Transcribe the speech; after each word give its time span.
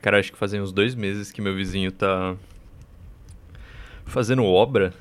Cara, 0.00 0.18
acho 0.18 0.32
que 0.32 0.38
fazem 0.38 0.62
uns 0.62 0.72
dois 0.72 0.94
meses 0.94 1.30
que 1.30 1.42
meu 1.42 1.54
vizinho 1.54 1.92
tá 1.92 2.34
fazendo 4.06 4.42
obra 4.42 4.94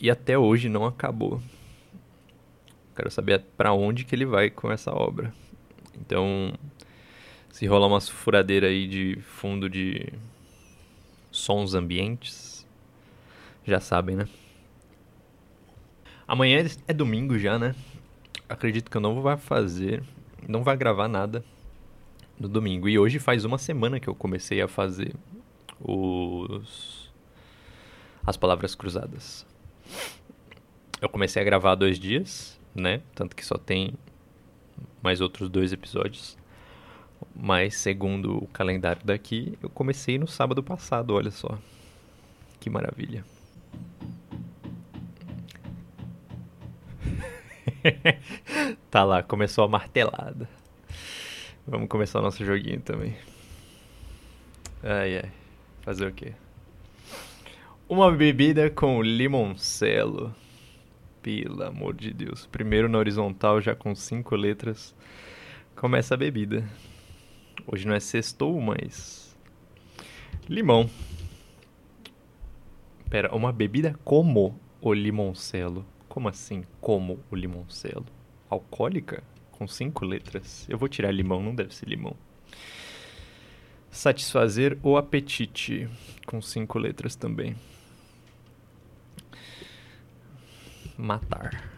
e 0.00 0.10
até 0.10 0.36
hoje 0.36 0.68
não 0.68 0.84
acabou. 0.84 1.40
Quero 2.96 3.08
saber 3.12 3.44
para 3.56 3.72
onde 3.72 4.04
que 4.04 4.12
ele 4.12 4.26
vai 4.26 4.50
com 4.50 4.72
essa 4.72 4.92
obra. 4.92 5.32
Então, 6.00 6.52
se 7.48 7.64
rolar 7.66 7.86
uma 7.86 8.00
furadeira 8.00 8.66
aí 8.66 8.88
de 8.88 9.20
fundo 9.20 9.70
de 9.70 10.12
sons 11.30 11.74
ambientes, 11.74 12.66
já 13.64 13.78
sabem, 13.78 14.16
né? 14.16 14.28
Amanhã 16.26 16.66
é 16.88 16.92
domingo 16.92 17.38
já, 17.38 17.56
né? 17.56 17.72
Acredito 18.48 18.90
que 18.90 18.96
eu 18.96 19.00
não 19.00 19.14
vou 19.14 19.36
fazer, 19.36 20.02
não 20.48 20.64
vai 20.64 20.76
gravar 20.76 21.06
nada 21.06 21.44
no 22.38 22.48
domingo. 22.48 22.88
E 22.88 22.98
hoje 22.98 23.18
faz 23.18 23.44
uma 23.44 23.58
semana 23.58 24.00
que 24.00 24.08
eu 24.08 24.14
comecei 24.14 24.60
a 24.60 24.68
fazer 24.68 25.14
os 25.80 27.06
as 28.26 28.36
palavras 28.36 28.74
cruzadas. 28.74 29.46
Eu 31.00 31.08
comecei 31.08 31.40
a 31.40 31.44
gravar 31.44 31.72
há 31.72 31.74
dois 31.76 31.98
dias, 31.98 32.58
né? 32.74 33.00
Tanto 33.14 33.36
que 33.36 33.44
só 33.44 33.56
tem 33.56 33.94
mais 35.00 35.20
outros 35.20 35.48
dois 35.48 35.72
episódios. 35.72 36.36
Mas 37.34 37.76
segundo 37.76 38.36
o 38.38 38.46
calendário 38.48 39.02
daqui, 39.04 39.56
eu 39.62 39.70
comecei 39.70 40.18
no 40.18 40.26
sábado 40.26 40.62
passado, 40.62 41.14
olha 41.14 41.30
só. 41.30 41.56
Que 42.58 42.68
maravilha. 42.68 43.24
tá 48.90 49.04
lá, 49.04 49.22
começou 49.22 49.64
a 49.64 49.68
martelada. 49.68 50.48
Vamos 51.68 51.88
começar 51.88 52.20
o 52.20 52.22
nosso 52.22 52.44
joguinho 52.44 52.80
também. 52.80 53.16
Ai 54.84 55.16
ai. 55.16 55.32
Fazer 55.80 56.06
o 56.06 56.12
quê? 56.12 56.32
Uma 57.88 58.12
bebida 58.12 58.70
com 58.70 59.02
limoncelo. 59.02 60.32
Pelo 61.20 61.64
amor 61.64 61.94
de 61.94 62.14
Deus. 62.14 62.46
Primeiro 62.46 62.88
na 62.88 62.98
horizontal, 62.98 63.60
já 63.60 63.74
com 63.74 63.96
cinco 63.96 64.36
letras. 64.36 64.94
Começa 65.74 66.14
a 66.14 66.16
bebida. 66.16 66.64
Hoje 67.66 67.84
não 67.84 67.96
é 67.96 68.00
sextou, 68.00 68.60
mas. 68.60 69.36
Limão. 70.48 70.88
Pera, 73.10 73.34
uma 73.34 73.52
bebida 73.52 73.98
como 74.04 74.56
o 74.80 74.94
limoncelo? 74.94 75.84
Como 76.08 76.28
assim, 76.28 76.62
como 76.80 77.18
o 77.28 77.34
limoncelo? 77.34 78.06
Alcoólica? 78.48 79.24
Com 79.58 79.66
cinco 79.66 80.04
letras? 80.04 80.66
Eu 80.68 80.76
vou 80.76 80.88
tirar 80.88 81.10
limão, 81.10 81.42
não 81.42 81.54
deve 81.54 81.74
ser 81.74 81.88
limão. 81.88 82.14
Satisfazer 83.90 84.78
o 84.82 84.96
apetite. 84.98 85.88
Com 86.26 86.42
cinco 86.42 86.78
letras 86.78 87.16
também. 87.16 87.56
Matar. 90.98 91.70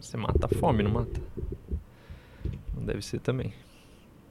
Você 0.00 0.16
mata 0.16 0.46
a 0.46 0.48
fome, 0.48 0.82
não 0.82 0.92
mata? 0.92 1.20
Não 2.72 2.84
deve 2.84 3.02
ser 3.02 3.18
também. 3.18 3.52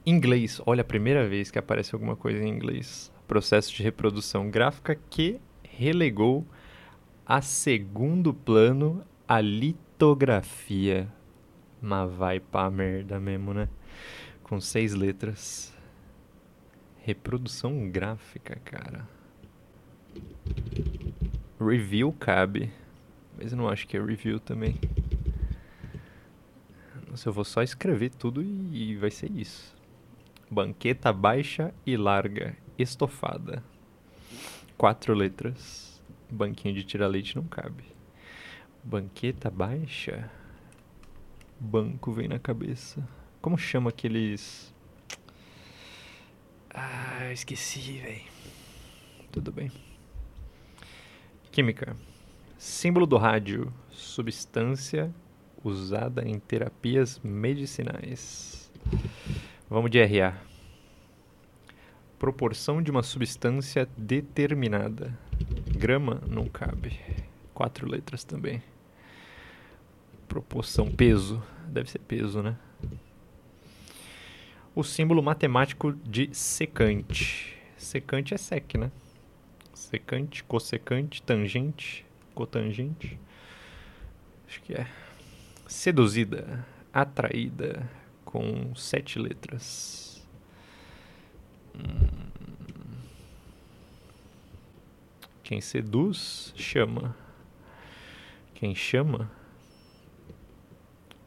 Inglês. 0.06 0.62
Olha, 0.64 0.80
a 0.80 0.84
primeira 0.84 1.28
vez 1.28 1.50
que 1.50 1.58
aparece 1.58 1.94
alguma 1.94 2.16
coisa 2.16 2.42
em 2.42 2.48
inglês. 2.48 3.12
Processo 3.28 3.74
de 3.74 3.82
reprodução 3.82 4.50
gráfica 4.50 4.98
que 5.10 5.40
relegou 5.62 6.46
a 7.26 7.42
segundo 7.42 8.32
plano 8.32 9.04
a 9.26 9.40
litografia. 9.40 11.08
Mas 11.84 12.10
vai 12.10 12.40
pra 12.40 12.70
merda 12.70 13.20
mesmo, 13.20 13.52
né? 13.52 13.68
Com 14.42 14.58
seis 14.58 14.94
letras. 14.94 15.70
Reprodução 17.02 17.90
gráfica, 17.90 18.58
cara. 18.64 19.06
Review 21.60 22.10
cabe. 22.10 22.72
Mas 23.36 23.52
eu 23.52 23.58
não 23.58 23.68
acho 23.68 23.86
que 23.86 23.98
é 23.98 24.02
review 24.02 24.40
também. 24.40 24.80
Nossa, 27.06 27.28
eu 27.28 27.34
vou 27.34 27.44
só 27.44 27.62
escrever 27.62 28.12
tudo 28.12 28.42
e 28.42 28.96
vai 28.96 29.10
ser 29.10 29.30
isso. 29.30 29.76
Banqueta 30.50 31.12
baixa 31.12 31.74
e 31.84 31.98
larga, 31.98 32.56
estofada. 32.78 33.62
Quatro 34.78 35.12
letras. 35.12 36.02
Banquinho 36.30 36.74
de 36.74 36.82
tirar 36.82 37.08
leite 37.08 37.36
não 37.36 37.44
cabe. 37.44 37.84
Banqueta 38.82 39.50
baixa. 39.50 40.30
Banco 41.64 42.12
vem 42.12 42.28
na 42.28 42.38
cabeça. 42.38 43.02
Como 43.40 43.58
chama 43.58 43.90
aqueles. 43.90 44.72
Ah, 46.72 47.32
esqueci, 47.32 47.98
velho. 47.98 48.22
Tudo 49.32 49.50
bem. 49.50 49.72
Química. 51.50 51.96
Símbolo 52.58 53.06
do 53.06 53.16
rádio: 53.16 53.72
substância 53.90 55.12
usada 55.64 56.28
em 56.28 56.38
terapias 56.38 57.18
medicinais. 57.24 58.70
Vamos 59.68 59.90
de 59.90 60.04
RA. 60.04 60.38
Proporção 62.18 62.82
de 62.82 62.90
uma 62.90 63.02
substância 63.02 63.88
determinada. 63.96 65.18
Grama 65.76 66.20
não 66.28 66.46
cabe. 66.46 67.00
Quatro 67.52 67.90
letras 67.90 68.22
também. 68.24 68.62
Proporção 70.28 70.90
peso. 70.90 71.42
Deve 71.68 71.90
ser 71.90 71.98
peso, 72.00 72.42
né? 72.42 72.56
O 74.74 74.82
símbolo 74.82 75.22
matemático 75.22 75.92
de 75.92 76.28
secante. 76.32 77.56
Secante 77.76 78.34
é 78.34 78.36
sec, 78.36 78.74
né? 78.74 78.90
Secante, 79.72 80.42
cossecante, 80.44 81.22
tangente 81.22 82.04
cotangente. 82.34 83.18
Acho 84.46 84.60
que 84.62 84.74
é. 84.74 84.86
Seduzida, 85.66 86.66
atraída, 86.92 87.88
com 88.24 88.74
sete 88.74 89.18
letras. 89.18 90.26
Hum. 91.74 92.24
Quem 95.42 95.60
seduz, 95.60 96.52
chama. 96.56 97.16
Quem 98.54 98.74
chama, 98.74 99.30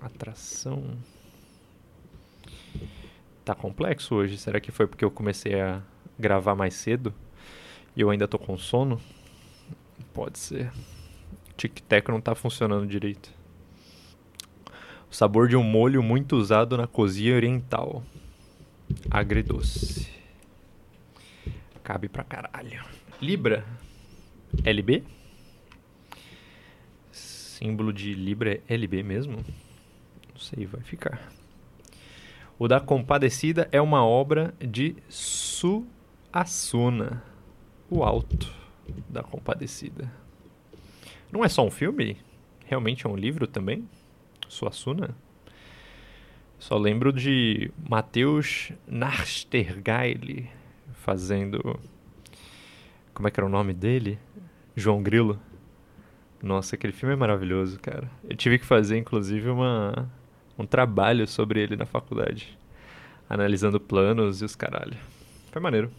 atração. 0.02 0.98
Tá 3.44 3.56
complexo 3.56 4.16
hoje. 4.16 4.38
Será 4.38 4.60
que 4.60 4.72
foi 4.72 4.88
porque 4.88 5.06
eu 5.06 5.12
comecei 5.12 5.60
a 5.60 5.82
gravar 6.20 6.56
mais 6.56 6.74
cedo 6.74 7.14
e 7.96 8.02
eu 8.02 8.10
ainda 8.10 8.28
tô 8.28 8.38
com 8.38 8.58
sono? 8.58 9.02
Pode 10.14 10.40
ser. 10.40 10.72
Tic-tac 11.56 12.10
não 12.10 12.20
está 12.20 12.36
funcionando 12.36 12.86
direito. 12.86 13.32
O 15.10 15.16
sabor 15.16 15.48
de 15.48 15.56
um 15.56 15.64
molho 15.64 16.04
muito 16.04 16.36
usado 16.36 16.78
na 16.78 16.86
cozinha 16.86 17.36
oriental. 17.36 18.04
Agridoce. 19.10 20.10
Cabe 21.84 22.10
pra 22.10 22.24
caralho. 22.24 22.84
Libra. 23.22 23.66
LB? 24.64 25.04
Símbolo 27.12 27.92
de 27.92 28.14
Libra 28.14 28.62
é 28.68 28.74
LB 28.74 29.04
mesmo? 29.04 29.44
Não 30.38 30.44
sei, 30.44 30.68
vai 30.68 30.82
ficar. 30.82 31.20
O 32.60 32.68
da 32.68 32.80
Compadecida 32.80 33.68
é 33.72 33.82
uma 33.82 34.06
obra 34.06 34.54
de 34.60 34.96
Suassuna. 35.10 35.94
O 37.90 38.04
Alto 38.04 38.54
da 39.10 39.24
Compadecida. 39.24 40.12
Não 41.32 41.44
é 41.44 41.50
só 41.50 41.66
um 41.66 41.72
filme? 41.72 42.18
Realmente 42.68 43.08
é 43.08 43.10
um 43.10 43.16
livro 43.16 43.48
também? 43.48 43.90
Suassuna? 44.48 45.18
Só 46.60 46.78
lembro 46.78 47.12
de 47.12 47.72
Matheus 47.90 48.72
Nachtergaele 48.88 50.52
fazendo. 50.94 51.80
Como 53.12 53.28
é 53.28 53.32
que 53.32 53.40
era 53.40 53.48
o 53.48 53.50
nome 53.50 53.74
dele? 53.74 54.20
João 54.76 55.02
Grilo. 55.02 55.40
Nossa, 56.44 56.76
aquele 56.76 56.94
filme 56.94 57.16
é 57.16 57.18
maravilhoso, 57.18 57.80
cara. 57.80 58.08
Eu 58.30 58.36
tive 58.36 58.60
que 58.60 58.66
fazer, 58.66 59.00
inclusive, 59.00 59.50
uma, 59.50 60.08
um 60.58 60.66
trabalho 60.66 61.28
sobre 61.28 61.62
ele 61.62 61.76
na 61.76 61.86
faculdade. 61.86 62.58
Analisando 63.30 63.80
planos 63.80 64.42
e 64.42 64.46
os 64.46 64.56
caralho. 64.56 64.98
Foi 65.52 65.62
maneiro. 65.62 65.92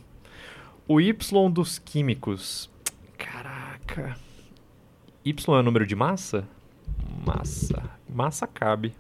O 0.87 1.01
Y 1.01 1.51
dos 1.53 1.79
químicos. 1.79 2.71
Caraca. 3.17 4.17
Y 5.25 5.59
é 5.59 5.63
número 5.63 5.87
de 5.87 5.95
massa? 5.95 6.49
Massa. 7.27 7.91
Massa 8.09 8.47
cabe. 8.47 8.95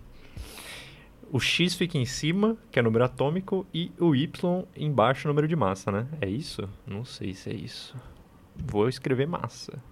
O 1.31 1.39
X 1.39 1.75
fica 1.75 1.99
em 1.99 2.07
cima, 2.07 2.57
que 2.71 2.79
é 2.79 2.83
número 2.83 3.05
atômico, 3.05 3.67
e 3.73 3.93
o 3.99 4.15
Y 4.15 4.65
embaixo, 4.77 5.29
número 5.29 5.47
de 5.47 5.55
massa, 5.55 5.93
né? 5.93 6.07
É 6.21 6.29
isso? 6.29 6.69
Não 6.87 7.05
sei 7.05 7.35
se 7.35 7.51
é 7.51 7.55
isso. 7.55 7.95
Vou 8.57 8.89
escrever 8.89 9.27
massa. 9.27 9.83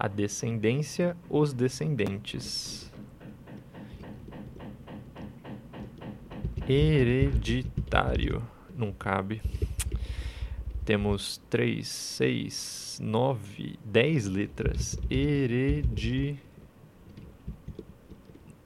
A 0.00 0.06
descendência, 0.06 1.16
os 1.28 1.52
descendentes. 1.52 2.88
Hereditário. 6.68 8.40
Não 8.76 8.92
cabe. 8.92 9.42
Temos 10.84 11.38
3, 11.50 11.84
6, 11.84 13.00
9, 13.02 13.76
10 13.84 14.26
letras. 14.28 14.96
Heredi. 15.10 16.38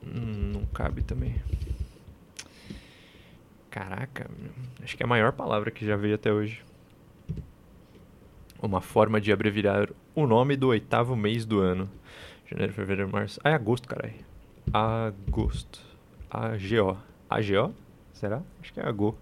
Hum, 0.05 0.53
não 0.53 0.67
cabe 0.67 1.03
também. 1.03 1.43
Caraca, 3.71 4.31
acho 4.83 4.95
que 4.99 5.03
é 5.03 5.07
a 5.07 5.09
maior 5.09 5.33
palavra 5.33 5.71
que 5.71 5.87
já 5.87 5.97
veio 5.97 6.15
até 6.15 6.31
hoje. 6.31 6.63
Uma 8.61 8.83
forma 8.83 9.19
de 9.19 9.33
abreviar 9.33 9.89
o 10.15 10.27
nome 10.27 10.57
do 10.57 10.69
oitavo 10.69 11.17
mês 11.17 11.45
do 11.45 11.61
ano. 11.61 11.91
Janeiro, 12.47 12.73
fevereiro, 12.73 13.11
março. 13.11 13.41
Ah, 13.43 13.51
é 13.51 13.55
agosto, 13.55 13.89
caralho. 13.89 14.15
Agosto. 14.73 15.81
A-G-O. 16.31 16.97
A-G-O? 17.29 17.75
Será? 18.13 18.43
Acho 18.61 18.73
que 18.73 18.81
é 18.81 18.87
Ago. 18.87 19.17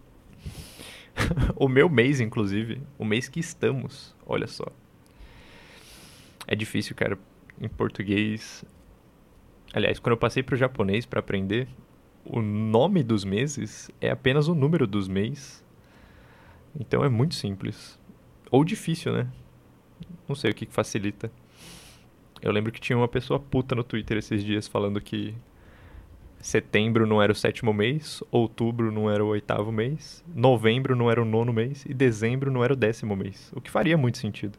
o 1.57 1.69
meu 1.69 1.89
mês, 1.89 2.21
inclusive. 2.21 2.83
O 2.99 3.05
mês 3.05 3.29
que 3.29 3.41
estamos. 3.41 4.15
Olha 4.27 4.47
só. 4.47 4.67
É 6.47 6.55
difícil, 6.55 6.97
cara. 6.97 7.19
Em 7.61 7.69
português. 7.69 8.65
Aliás, 9.73 9.99
quando 10.01 10.13
eu 10.13 10.19
passei 10.19 10.43
pro 10.43 10.57
japonês 10.57 11.07
para 11.07 11.21
aprender, 11.21 11.69
o 12.25 12.43
nome 12.43 13.03
dos 13.03 13.25
meses 13.25 13.91
é 14.01 14.11
apenas 14.11 14.49
o 14.49 14.55
número 14.55 14.87
dos 14.87 15.07
meses. 15.07 15.65
Então 16.79 17.05
é 17.05 17.09
muito 17.09 17.35
simples. 17.35 17.99
Ou 18.51 18.65
difícil, 18.65 19.13
né? 19.13 19.29
Não 20.31 20.37
sei 20.37 20.53
o 20.53 20.55
que 20.55 20.65
facilita. 20.67 21.29
Eu 22.41 22.53
lembro 22.53 22.71
que 22.71 22.81
tinha 22.81 22.97
uma 22.97 23.09
pessoa 23.09 23.41
puta 23.41 23.75
no 23.75 23.83
Twitter 23.83 24.17
esses 24.17 24.45
dias 24.45 24.69
falando 24.69 25.01
que 25.01 25.35
setembro 26.41 27.05
não 27.05 27.21
era 27.21 27.33
o 27.33 27.35
sétimo 27.35 27.75
mês, 27.75 28.23
outubro 28.31 28.93
não 28.93 29.11
era 29.11 29.25
o 29.25 29.27
oitavo 29.27 29.73
mês, 29.73 30.25
novembro 30.33 30.95
não 30.95 31.11
era 31.11 31.21
o 31.21 31.25
nono 31.25 31.53
mês 31.53 31.85
e 31.85 31.93
dezembro 31.93 32.49
não 32.49 32.63
era 32.63 32.73
o 32.73 32.77
décimo 32.77 33.17
mês. 33.17 33.51
O 33.57 33.61
que 33.61 33.73
faria 33.73 33.99
muito 33.99 34.19
sentido. 34.19 34.57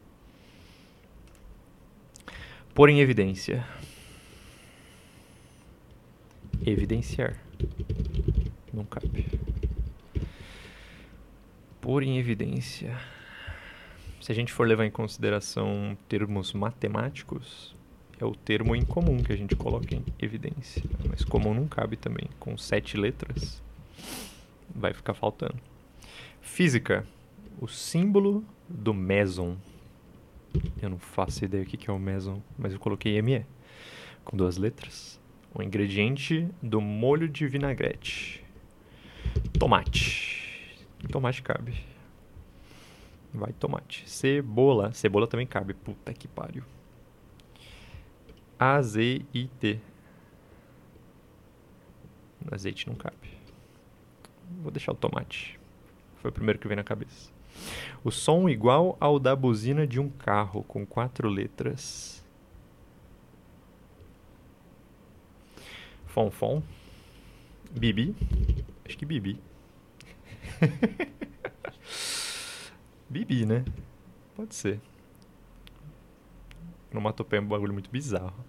Pôr 2.75 2.89
em 2.89 2.99
evidência. 2.99 3.65
Evidenciar. 6.65 7.37
Não 8.73 8.83
cabe. 8.83 9.25
Pôr 11.79 12.03
em 12.03 12.17
evidência. 12.17 13.20
Se 14.21 14.31
a 14.31 14.35
gente 14.35 14.53
for 14.53 14.67
levar 14.67 14.85
em 14.85 14.91
consideração 14.91 15.97
termos 16.07 16.53
matemáticos, 16.53 17.75
é 18.19 18.25
o 18.25 18.35
termo 18.35 18.75
incomum 18.75 19.21
que 19.21 19.33
a 19.33 19.35
gente 19.35 19.55
coloca 19.55 19.95
em 19.95 20.05
evidência. 20.19 20.83
Mas 21.09 21.25
comum 21.25 21.53
não 21.53 21.67
cabe 21.67 21.97
também. 21.97 22.29
Com 22.39 22.57
sete 22.57 22.95
letras, 22.95 23.61
vai 24.73 24.93
ficar 24.93 25.13
faltando. 25.13 25.57
Física. 26.39 27.05
O 27.59 27.67
símbolo 27.67 28.45
do 28.69 28.93
meson. 28.93 29.57
Eu 30.81 30.89
não 30.89 30.99
faço 30.99 31.43
ideia 31.43 31.63
o 31.63 31.65
que 31.65 31.89
é 31.89 31.93
o 31.93 31.99
meson, 31.99 32.41
mas 32.57 32.71
eu 32.71 32.79
coloquei 32.79 33.21
ME. 33.21 33.45
Com 34.23 34.37
duas 34.37 34.57
letras 34.57 35.19
o 35.53 35.61
ingrediente 35.61 36.47
do 36.61 36.79
molho 36.79 37.27
de 37.27 37.47
vinagrete. 37.47 38.43
Tomate. 39.59 40.77
Tomate 41.11 41.41
cabe. 41.41 41.90
Vai 43.33 43.53
tomate. 43.53 44.09
Cebola. 44.09 44.93
Cebola 44.93 45.27
também 45.27 45.47
cabe. 45.47 45.73
Puta 45.73 46.13
que 46.13 46.27
pariu. 46.27 46.63
Azeite. 48.59 49.81
Azeite 52.51 52.87
não 52.87 52.95
cabe. 52.95 53.15
Vou 54.61 54.71
deixar 54.71 54.91
o 54.91 54.95
tomate. 54.95 55.59
Foi 56.17 56.29
o 56.29 56.33
primeiro 56.33 56.59
que 56.59 56.67
veio 56.67 56.77
na 56.77 56.83
cabeça. 56.83 57.31
O 58.03 58.11
som 58.11 58.49
igual 58.49 58.97
ao 58.99 59.19
da 59.19 59.35
buzina 59.35 59.87
de 59.87 59.99
um 59.99 60.09
carro, 60.09 60.63
com 60.63 60.85
quatro 60.85 61.29
letras. 61.29 62.23
Fonfon. 66.07 66.61
Bibi. 67.71 68.15
Acho 68.85 68.97
que 68.97 69.05
Bibi. 69.05 69.39
Bibi, 73.31 73.45
né? 73.45 73.63
Pode 74.35 74.53
ser. 74.53 74.77
Onomatopeia 76.91 77.39
é 77.39 77.41
um 77.41 77.47
bagulho 77.47 77.71
muito 77.71 77.89
bizarro. 77.89 78.43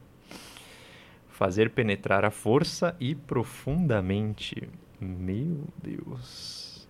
Fazer 1.29 1.71
penetrar 1.71 2.25
a 2.25 2.33
força 2.33 2.97
e 2.99 3.15
profundamente. 3.15 4.69
Meu 5.01 5.65
Deus. 5.81 6.89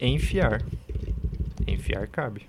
Enfiar. 0.00 0.62
Enfiar 1.66 2.06
cabe. 2.06 2.48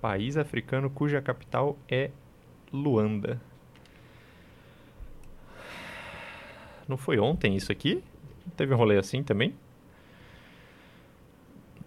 país 0.00 0.36
africano 0.36 0.88
cuja 0.88 1.20
capital 1.20 1.76
é 1.88 2.10
Luanda. 2.72 3.40
Não 6.86 6.96
foi 6.96 7.18
ontem 7.18 7.56
isso 7.56 7.72
aqui? 7.72 8.02
Teve 8.56 8.74
um 8.74 8.76
rolê 8.76 8.98
assim 8.98 9.22
também? 9.22 9.54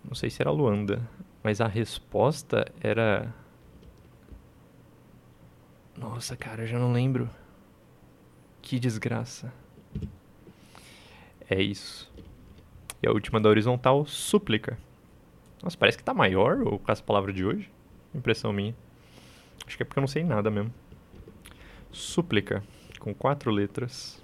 Não 0.04 0.16
sei 0.16 0.30
se 0.30 0.42
era 0.42 0.52
Luanda, 0.52 1.08
mas 1.44 1.62
a 1.62 1.68
resposta 1.68 2.66
era. 2.82 3.34
Nossa, 5.98 6.36
cara, 6.36 6.64
eu 6.64 6.68
já 6.68 6.80
não 6.80 6.92
lembro. 6.92 7.30
Que 8.62 8.80
desgraça. 8.80 9.54
É 11.50 11.62
isso. 11.62 12.12
E 13.02 13.08
a 13.08 13.12
última 13.12 13.40
da 13.40 13.50
horizontal, 13.50 14.06
súplica. 14.06 14.78
Nossa, 15.64 15.78
parece 15.78 15.98
que 15.98 16.04
tá 16.04 16.14
maior 16.14 16.62
ou 16.62 16.80
com 16.80 16.92
essa 16.92 17.04
palavra 17.04 17.32
de 17.32 17.46
hoje. 17.46 17.70
Impressão 18.14 18.52
minha. 18.52 18.76
Acho 19.66 19.78
que 19.78 19.84
é 19.84 19.86
porque 19.86 20.00
eu 20.00 20.02
não 20.02 20.08
sei 20.08 20.24
nada 20.24 20.50
mesmo. 20.50 20.74
Súplica, 21.92 22.64
com 23.00 23.14
quatro 23.14 23.52
letras. 23.52 24.22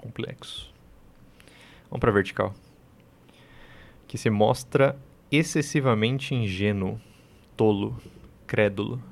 Complexo. 0.00 0.72
Vamos 1.90 2.00
para 2.00 2.10
vertical. 2.10 2.54
Que 4.08 4.16
se 4.16 4.30
mostra 4.30 4.98
excessivamente 5.30 6.34
ingênuo, 6.34 6.98
tolo, 7.54 8.00
crédulo, 8.46 9.02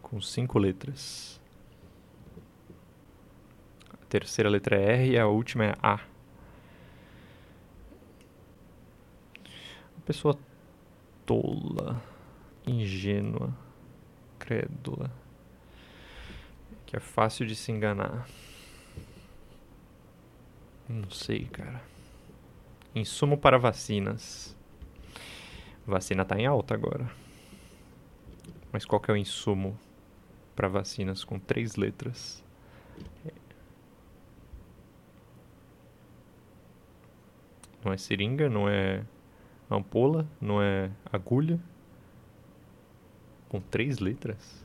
com 0.00 0.18
cinco 0.20 0.58
letras. 0.58 1.38
A 3.92 4.06
terceira 4.08 4.48
letra 4.48 4.76
é 4.76 4.94
R 4.94 5.10
e 5.10 5.18
a 5.18 5.26
última 5.26 5.66
é 5.66 5.74
A. 5.82 6.00
Pessoa 10.06 10.38
tola, 11.26 12.00
ingênua, 12.66 13.52
crédula, 14.38 15.10
que 16.86 16.96
é 16.96 17.00
fácil 17.00 17.44
de 17.44 17.54
se 17.54 17.70
enganar. 17.70 18.26
Não 20.88 21.10
sei, 21.10 21.46
cara. 21.46 21.82
Insumo 22.94 23.36
para 23.36 23.58
vacinas. 23.58 24.56
Vacina 25.86 26.24
tá 26.24 26.38
em 26.38 26.46
alta 26.46 26.74
agora. 26.74 27.10
Mas 28.72 28.84
qual 28.84 29.00
que 29.00 29.10
é 29.10 29.14
o 29.14 29.16
insumo 29.16 29.78
para 30.54 30.68
vacinas 30.68 31.24
com 31.24 31.38
três 31.38 31.76
letras? 31.76 32.44
Não 37.84 37.92
é 37.92 37.96
seringa, 37.96 38.48
não 38.48 38.68
é 38.68 39.04
ampola, 39.70 40.26
não 40.40 40.60
é 40.60 40.90
agulha. 41.12 41.60
Com 43.48 43.60
três 43.60 43.98
letras. 43.98 44.64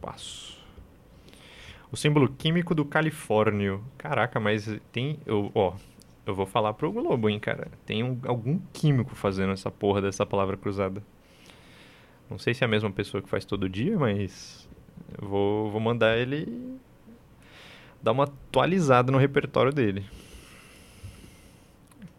Passo. 0.00 0.57
O 1.90 1.96
símbolo 1.96 2.28
químico 2.28 2.74
do 2.74 2.84
Califórnio. 2.84 3.82
Caraca, 3.96 4.38
mas 4.38 4.68
tem. 4.92 5.18
Eu, 5.24 5.50
ó, 5.54 5.74
eu 6.26 6.34
vou 6.34 6.44
falar 6.44 6.74
pro 6.74 6.92
Globo, 6.92 7.28
hein, 7.30 7.40
cara. 7.40 7.68
Tem 7.86 8.04
um, 8.04 8.18
algum 8.26 8.58
químico 8.72 9.14
fazendo 9.14 9.52
essa 9.52 9.70
porra 9.70 10.02
dessa 10.02 10.26
palavra 10.26 10.56
cruzada. 10.56 11.02
Não 12.28 12.38
sei 12.38 12.52
se 12.52 12.62
é 12.62 12.66
a 12.66 12.68
mesma 12.68 12.90
pessoa 12.90 13.22
que 13.22 13.28
faz 13.28 13.44
todo 13.46 13.68
dia, 13.68 13.98
mas. 13.98 14.68
vou, 15.18 15.70
vou 15.70 15.80
mandar 15.80 16.18
ele 16.18 16.78
dar 18.02 18.12
uma 18.12 18.24
atualizada 18.24 19.10
no 19.10 19.18
repertório 19.18 19.72
dele. 19.72 20.04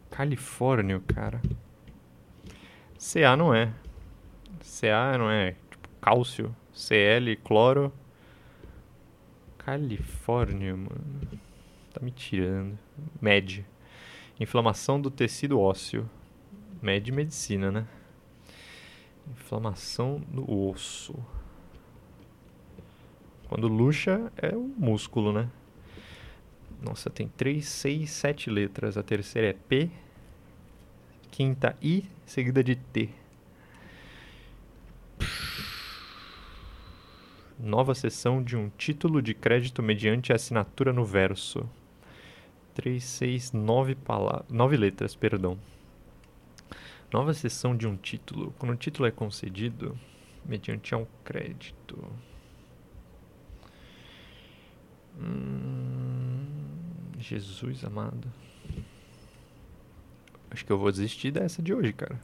Califórnio, 0.09 1.01
cara. 1.01 1.39
Ca 2.97 3.38
não 3.38 3.53
é. 3.53 3.71
Ca 4.81 5.17
não 5.17 5.29
é 5.29 5.51
tipo 5.51 5.88
cálcio. 6.01 6.55
Cl, 6.73 7.35
cloro. 7.43 7.93
Califórnia, 9.69 10.75
mano. 10.75 11.39
Tá 11.93 12.01
me 12.01 12.09
tirando. 12.09 12.75
Med. 13.21 13.63
Inflamação 14.39 14.99
do 14.99 15.11
tecido 15.11 15.59
ósseo. 15.59 16.09
Med 16.81 17.11
medicina, 17.11 17.71
né? 17.71 17.88
Inflamação 19.29 20.23
do 20.27 20.51
osso. 20.51 21.13
Quando 23.47 23.67
luxa 23.67 24.33
é 24.38 24.57
o 24.57 24.63
músculo, 24.75 25.31
né? 25.31 25.47
Nossa, 26.81 27.11
tem 27.11 27.27
3, 27.27 27.63
6, 27.63 28.09
7 28.09 28.49
letras. 28.49 28.97
A 28.97 29.03
terceira 29.03 29.49
é 29.49 29.53
P. 29.53 29.91
Quinta 31.29 31.77
I, 31.79 32.05
seguida 32.25 32.63
de 32.63 32.75
T. 32.75 33.09
Nova 37.60 37.94
sessão 37.94 38.42
de 38.42 38.56
um 38.56 38.70
título 38.70 39.22
de 39.22 39.34
crédito 39.34 39.84
mediante 39.84 40.32
assinatura 40.32 40.94
no 40.94 41.04
verso. 41.04 41.70
3, 42.74 43.04
6, 43.04 43.51
9 43.51 43.96
palavras. 43.96 44.46
9 44.50 44.78
letras, 44.78 45.13
perdão. 45.13 45.60
Nova 47.12 47.34
sessão 47.34 47.75
de 47.75 47.86
um 47.86 47.98
título. 47.98 48.54
Quando 48.58 48.72
o 48.72 48.78
título 48.78 49.08
é 49.08 49.12
concedido 49.12 50.00
mediante 50.46 50.96
um 50.96 51.06
crédito. 51.25 52.01
Hum, 55.20 56.46
Jesus 57.18 57.84
amado. 57.84 58.32
Acho 60.50 60.66
que 60.66 60.72
eu 60.72 60.78
vou 60.78 60.92
desistir 60.92 61.32
dessa 61.32 61.62
de 61.62 61.74
hoje, 61.74 61.92
cara. 61.92 62.18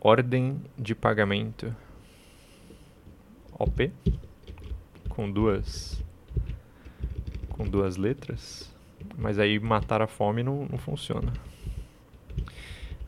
Ordem 0.00 0.60
de 0.76 0.92
pagamento. 0.92 1.74
OP. 3.58 3.90
Com 5.08 5.30
duas. 5.30 6.04
Com 7.48 7.64
duas 7.64 7.96
letras. 7.96 8.72
Mas 9.16 9.38
aí 9.38 9.58
matar 9.58 10.02
a 10.02 10.06
fome 10.06 10.42
não, 10.42 10.66
não 10.66 10.78
funciona. 10.78 11.32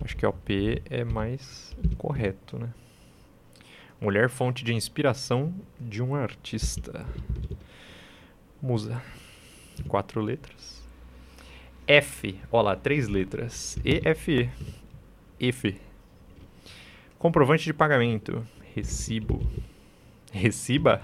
Acho 0.01 0.17
que 0.17 0.25
OP 0.25 0.83
é 0.89 1.05
mais 1.05 1.77
correto, 1.99 2.59
né? 2.59 2.73
Mulher 4.01 4.31
fonte 4.31 4.65
de 4.65 4.73
inspiração 4.73 5.53
de 5.79 6.03
um 6.03 6.15
artista. 6.15 7.05
Musa. 8.63 9.03
Quatro 9.87 10.21
letras. 10.21 10.83
F. 11.87 12.41
Olha 12.51 12.63
lá, 12.63 12.77
três 12.77 13.09
letras. 13.09 13.77
E, 13.85 14.01
F, 14.09 14.51
E. 15.39 15.49
F. 15.49 15.79
Comprovante 17.19 17.65
de 17.65 17.75
pagamento. 17.75 18.47
Recibo. 18.75 19.41
Reciba? 20.33 21.01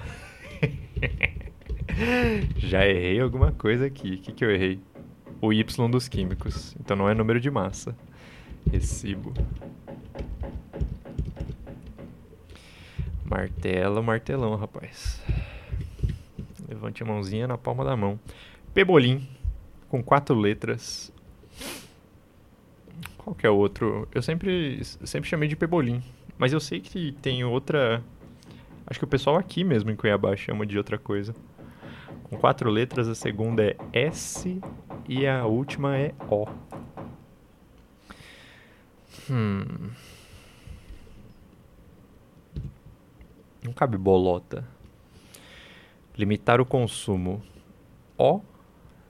Já 2.56 2.86
errei 2.86 3.20
alguma 3.20 3.52
coisa 3.52 3.86
aqui. 3.86 4.14
O 4.14 4.18
que, 4.18 4.32
que 4.32 4.44
eu 4.44 4.50
errei? 4.50 4.80
O 5.40 5.52
Y 5.52 5.90
dos 5.90 6.08
químicos. 6.08 6.74
Então 6.80 6.96
não 6.96 7.08
é 7.08 7.14
número 7.14 7.40
de 7.40 7.50
massa. 7.50 7.96
Recibo. 8.70 9.32
Martelo, 13.24 14.02
martelão, 14.02 14.54
rapaz. 14.56 15.22
Levante 16.68 17.02
a 17.02 17.06
mãozinha 17.06 17.48
na 17.48 17.58
palma 17.58 17.84
da 17.84 17.96
mão. 17.96 18.18
Pebolim, 18.72 19.26
com 19.88 20.02
quatro 20.02 20.34
letras. 20.34 21.12
Qual 23.16 23.34
que 23.34 23.46
é 23.46 23.50
o 23.50 23.56
outro? 23.56 24.06
Eu 24.14 24.20
sempre, 24.20 24.84
sempre 24.84 25.28
chamei 25.28 25.48
de 25.48 25.56
Pebolim. 25.56 26.02
Mas 26.36 26.52
eu 26.52 26.60
sei 26.60 26.80
que 26.80 27.12
tem 27.22 27.44
outra. 27.44 28.02
Acho 28.86 28.98
que 28.98 29.04
o 29.04 29.08
pessoal 29.08 29.36
aqui 29.36 29.64
mesmo 29.64 29.90
em 29.90 29.96
Cuiabá 29.96 30.36
chama 30.36 30.66
de 30.66 30.76
outra 30.76 30.98
coisa. 30.98 31.34
Com 32.24 32.36
quatro 32.36 32.70
letras, 32.70 33.08
a 33.08 33.14
segunda 33.14 33.64
é 33.64 33.76
S 33.92 34.60
e 35.08 35.26
a 35.26 35.46
última 35.46 35.96
é 35.96 36.14
O. 36.28 36.46
Hum. 39.30 39.90
Não 43.62 43.72
cabe 43.72 43.96
bolota. 43.96 44.66
Limitar 46.16 46.60
o 46.60 46.66
consumo. 46.66 47.42
O, 48.18 48.42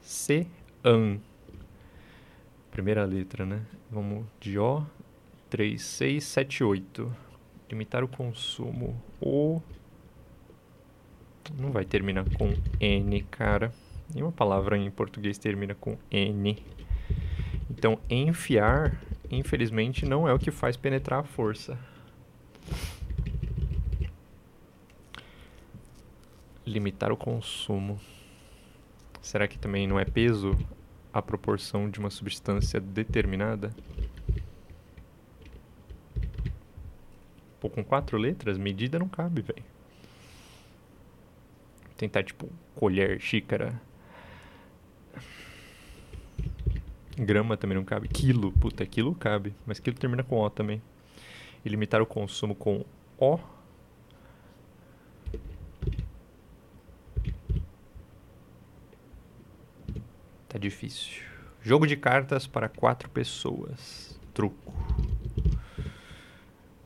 C, 0.01 0.47
AN. 0.85 1.19
Primeira 2.71 3.05
letra, 3.05 3.45
né? 3.45 3.67
Vamos 3.91 4.25
de 4.41 4.59
O. 4.59 4.87
3, 5.51 5.81
6, 5.81 6.25
7, 6.25 6.65
8. 6.65 7.24
Limitar 7.75 8.05
o 8.05 8.09
consumo. 8.09 8.95
O. 9.21 9.61
Não 11.59 11.73
vai 11.73 11.85
terminar 11.85 12.25
com 12.31 12.55
N, 12.79 13.23
cara. 13.25 13.73
Nenhuma 14.15 14.31
palavra 14.31 14.79
em 14.79 14.89
português 14.93 15.39
termina 15.39 15.75
com 15.75 15.99
N. 16.09 16.57
Então, 17.69 17.99
enfiar, 18.09 18.97
infelizmente, 19.29 20.07
não 20.07 20.29
é 20.29 20.33
o 20.33 20.39
que 20.39 20.53
faz 20.53 20.77
penetrar 20.77 21.19
a 21.19 21.25
força. 21.25 21.77
Limitar 26.65 27.11
o 27.11 27.17
consumo. 27.17 27.99
Será 29.21 29.49
que 29.49 29.59
também 29.59 29.89
não 29.89 29.99
é 29.99 30.05
peso 30.05 30.57
a 31.13 31.21
proporção 31.21 31.91
de 31.91 31.99
uma 31.99 32.09
substância 32.09 32.81
determinada? 32.81 33.75
Pô, 37.65 37.71
com 37.71 37.83
quatro 37.83 38.19
letras, 38.19 38.59
medida 38.59 38.99
não 38.99 39.09
cabe, 39.09 39.41
velho. 39.41 39.65
Tentar, 41.97 42.23
tipo, 42.23 42.47
colher, 42.75 43.19
xícara. 43.19 43.81
Grama 47.17 47.57
também 47.57 47.75
não 47.75 47.83
cabe. 47.83 48.07
Quilo, 48.07 48.53
puta, 48.53 48.85
quilo 48.85 49.15
cabe. 49.15 49.55
Mas 49.65 49.81
quilo 49.81 49.97
termina 49.97 50.23
com 50.23 50.37
O 50.41 50.51
também. 50.51 50.83
E 51.65 51.71
limitar 51.71 52.03
o 52.03 52.07
consumo 52.07 52.55
com 52.55 52.85
O 53.17 53.39
Tá 60.47 60.59
difícil. 60.59 61.23
Jogo 61.63 61.87
de 61.87 61.97
cartas 61.97 62.47
para 62.47 62.69
quatro 62.69 63.09
pessoas. 63.09 64.21
Truco. 64.35 64.94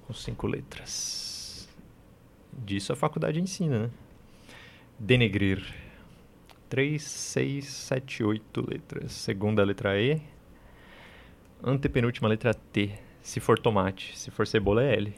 Com 0.09 0.15
cinco 0.15 0.47
letras. 0.47 1.69
Disso 2.51 2.95
a 2.95 2.97
faculdade 2.97 3.39
ensina, 3.39 3.79
né? 3.79 3.91
Denegrir. 4.99 5.63
Três, 6.67 7.03
seis, 7.03 7.67
sete, 7.67 8.25
oito 8.25 8.67
letras. 8.67 9.13
Segunda 9.13 9.63
letra 9.63 10.01
E. 10.01 10.23
Antepenúltima 11.63 12.27
letra 12.27 12.55
T. 12.55 12.99
Se 13.21 13.39
for 13.39 13.59
tomate. 13.59 14.19
Se 14.19 14.31
for 14.31 14.47
cebola 14.47 14.83
é 14.83 14.97
L. 14.97 15.15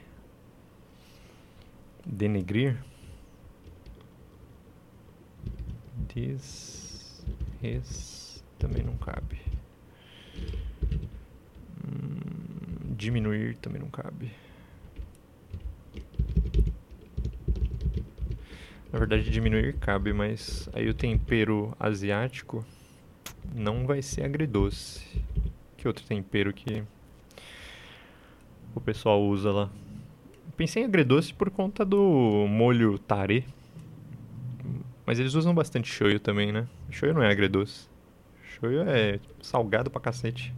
Denegrir. 2.05 2.77
Des. 6.13 7.25
Res 7.63 8.45
também 8.59 8.83
não 8.83 8.97
cabe. 8.97 9.41
Hum, 11.87 12.93
diminuir 12.97 13.57
também 13.59 13.81
não 13.81 13.89
cabe. 13.89 14.33
Na 18.93 18.99
verdade, 18.99 19.31
diminuir 19.31 19.75
cabe, 19.75 20.13
mas 20.13 20.69
aí 20.73 20.89
o 20.89 20.95
tempero 20.95 21.75
asiático 21.79 22.65
não 23.55 23.87
vai 23.87 24.03
ser 24.03 24.25
agridoce. 24.25 25.23
Que 25.77 25.87
outro 25.87 26.05
tempero 26.05 26.53
que 26.53 26.83
o 28.75 28.81
pessoal 28.81 29.23
usa 29.23 29.53
lá? 29.53 29.71
Pensei 30.57 30.83
em 30.83 30.87
agridoce 30.87 31.33
por 31.33 31.51
conta 31.51 31.85
do 31.85 32.47
molho 32.49 32.99
tare. 32.99 33.47
Mas 35.07 35.19
eles 35.19 35.35
usam 35.35 35.55
bastante 35.55 35.89
shoyu 35.89 36.21
também, 36.21 36.53
né? 36.53 36.69
Shoyu 36.91 37.15
não 37.15 37.23
é 37.23 37.31
agridoce. 37.31 37.89
Shoyu 38.43 38.83
é 38.83 39.19
salgado 39.41 39.91
pra 39.91 40.01
cacete. 40.01 40.53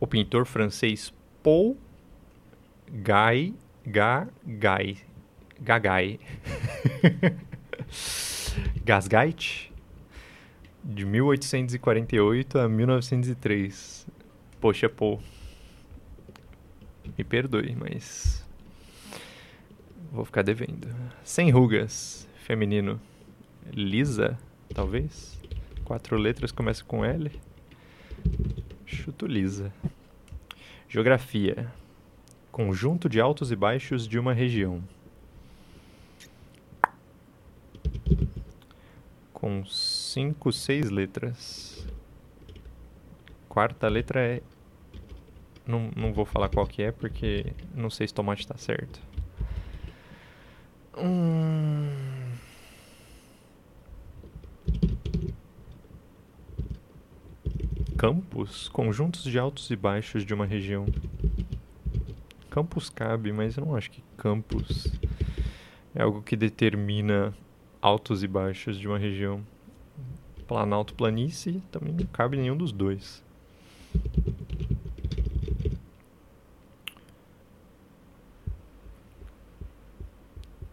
O 0.00 0.01
pintor 0.12 0.44
francês 0.44 1.10
Paul 1.42 1.74
Guy 2.86 3.54
Gagai 3.86 4.98
Gagai 5.58 6.20
Gasgait 8.84 9.72
de 10.84 11.06
1848 11.06 12.58
a 12.58 12.68
1903. 12.68 14.06
Poxa, 14.60 14.88
Paul. 14.88 15.18
Me 17.16 17.24
perdoe, 17.24 17.74
mas. 17.74 18.44
Vou 20.12 20.26
ficar 20.26 20.42
devendo. 20.42 20.88
Sem 21.24 21.50
rugas, 21.50 22.28
feminino. 22.44 23.00
Lisa, 23.72 24.38
talvez? 24.74 25.40
Quatro 25.84 26.16
letras 26.18 26.52
começa 26.52 26.84
com 26.84 27.02
L. 27.02 27.30
Chuto 28.84 29.26
lisa. 29.26 29.72
Geografia. 30.92 31.72
Conjunto 32.50 33.08
de 33.08 33.18
altos 33.18 33.50
e 33.50 33.56
baixos 33.56 34.06
de 34.06 34.18
uma 34.18 34.34
região. 34.34 34.84
Com 39.32 39.64
cinco, 39.64 40.52
seis 40.52 40.90
letras. 40.90 41.88
quarta 43.48 43.88
letra 43.88 44.20
é. 44.20 44.42
Não, 45.66 45.90
não 45.96 46.12
vou 46.12 46.26
falar 46.26 46.50
qual 46.50 46.66
que 46.66 46.82
é 46.82 46.92
porque 46.92 47.54
não 47.74 47.88
sei 47.88 48.06
se 48.06 48.12
tomate 48.12 48.46
tá 48.46 48.58
certo. 48.58 49.00
Hum... 50.98 52.01
Campos, 58.02 58.68
conjuntos 58.68 59.22
de 59.22 59.38
altos 59.38 59.70
e 59.70 59.76
baixos 59.76 60.26
de 60.26 60.34
uma 60.34 60.44
região. 60.44 60.86
Campos 62.50 62.90
cabe, 62.90 63.30
mas 63.30 63.56
eu 63.56 63.64
não 63.64 63.76
acho 63.76 63.92
que 63.92 64.02
campos 64.16 64.88
é 65.94 66.02
algo 66.02 66.20
que 66.20 66.34
determina 66.34 67.32
altos 67.80 68.24
e 68.24 68.26
baixos 68.26 68.76
de 68.76 68.88
uma 68.88 68.98
região. 68.98 69.46
Planalto, 70.48 70.94
planície, 70.94 71.62
também 71.70 71.92
não 71.92 72.04
cabe 72.06 72.36
nenhum 72.36 72.56
dos 72.56 72.72
dois. 72.72 73.22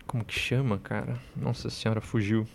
Como 0.08 0.26
que 0.26 0.34
chama, 0.34 0.80
cara? 0.80 1.20
Nossa 1.36 1.70
senhora, 1.70 2.02
fugiu. 2.02 2.48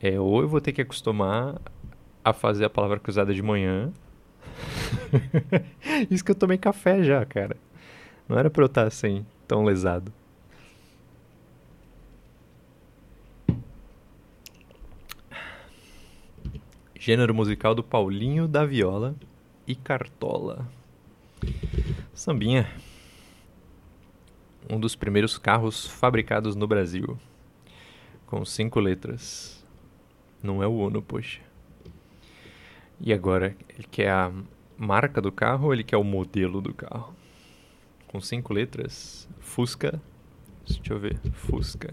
É, 0.00 0.18
ou 0.18 0.40
eu 0.40 0.48
vou 0.48 0.62
ter 0.62 0.72
que 0.72 0.80
acostumar 0.80 1.60
a 2.24 2.32
fazer 2.32 2.64
a 2.64 2.70
palavra 2.70 2.98
cruzada 2.98 3.34
de 3.34 3.42
manhã. 3.42 3.92
Isso 6.10 6.24
que 6.24 6.30
eu 6.30 6.34
tomei 6.34 6.56
café 6.56 7.02
já, 7.02 7.24
cara. 7.24 7.56
Não 8.28 8.38
era 8.38 8.48
pra 8.48 8.62
eu 8.62 8.66
estar 8.66 8.86
assim, 8.86 9.26
tão 9.46 9.64
lesado. 9.64 10.12
Gênero 16.98 17.34
musical 17.34 17.74
do 17.74 17.84
Paulinho 17.84 18.48
da 18.48 18.64
Viola 18.64 19.14
e 19.66 19.74
Cartola. 19.74 20.66
Sambinha. 22.14 22.66
Um 24.70 24.80
dos 24.80 24.96
primeiros 24.96 25.36
carros 25.36 25.86
fabricados 25.86 26.56
no 26.56 26.66
Brasil. 26.66 27.18
Com 28.24 28.42
cinco 28.46 28.80
letras. 28.80 29.62
Não 30.42 30.62
é 30.62 30.66
o 30.66 30.72
Uno, 30.72 31.02
poxa. 31.02 31.42
E 33.00 33.12
agora, 33.12 33.56
ele 33.68 33.86
quer 33.90 34.10
a 34.10 34.32
marca 34.76 35.20
do 35.20 35.32
carro 35.32 35.66
ou 35.66 35.72
ele 35.72 35.84
quer 35.84 35.96
o 35.96 36.04
modelo 36.04 36.60
do 36.60 36.72
carro? 36.72 37.14
Com 38.06 38.20
cinco 38.20 38.52
letras. 38.52 39.28
Fusca. 39.40 40.00
Deixa 40.66 40.92
eu 40.92 40.98
ver. 40.98 41.18
Fusca. 41.32 41.92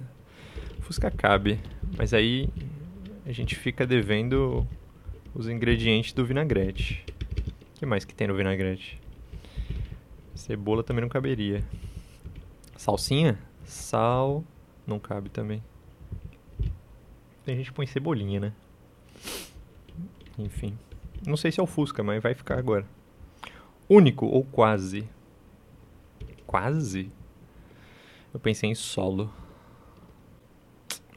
Fusca 0.82 1.12
cabe. 1.12 1.60
Mas 1.98 2.14
aí 2.14 2.50
a 3.26 3.32
gente 3.32 3.56
fica 3.56 3.86
devendo 3.86 4.68
os 5.34 5.48
ingredientes 5.48 6.14
do 6.14 6.26
vinagrete. 6.26 7.06
O 7.76 7.80
que 7.80 7.86
mais 7.86 8.06
que 8.06 8.14
tem 8.14 8.28
no 8.28 8.36
vinagrete? 8.36 9.00
Cebola 10.36 10.84
também 10.84 11.02
não 11.02 11.10
caberia. 11.10 11.64
Salsinha? 12.78 13.40
Sal 13.64 14.44
não 14.86 15.00
cabe 15.00 15.30
também. 15.30 15.64
Tem 17.46 17.56
gente 17.56 17.70
que 17.70 17.76
põe 17.76 17.88
cebolinha, 17.88 18.40
né? 18.40 18.54
Enfim. 20.38 20.78
Não 21.26 21.38
sei 21.38 21.52
se 21.52 21.60
é 21.60 21.64
o 21.64 21.68
Fusca, 21.68 22.04
mas 22.04 22.22
vai 22.22 22.34
ficar 22.34 22.58
agora. 22.58 22.86
Único 23.88 24.26
ou 24.26 24.44
quase? 24.44 25.08
Quase? 26.48 27.12
Eu 28.34 28.40
pensei 28.40 28.70
em 28.70 28.76
solo. 28.76 29.32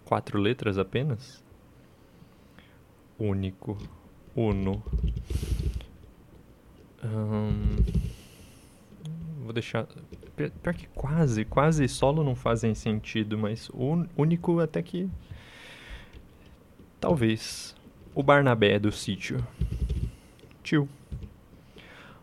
Quatro 0.04 0.38
letras 0.38 0.76
apenas? 0.76 1.42
Único. 3.18 3.78
Uno. 4.36 4.82
Hum, 7.04 7.76
vou 9.42 9.52
deixar. 9.52 9.86
Pior 10.36 10.74
que 10.74 10.88
quase, 10.88 11.44
quase 11.44 11.86
solo 11.88 12.24
não 12.24 12.34
fazem 12.34 12.74
sentido, 12.74 13.38
mas 13.38 13.70
único 14.16 14.58
até 14.60 14.82
que. 14.82 15.08
Talvez. 17.00 17.74
O 18.14 18.22
Barnabé 18.22 18.78
do 18.78 18.92
sítio. 18.92 19.44
Tio. 20.64 20.88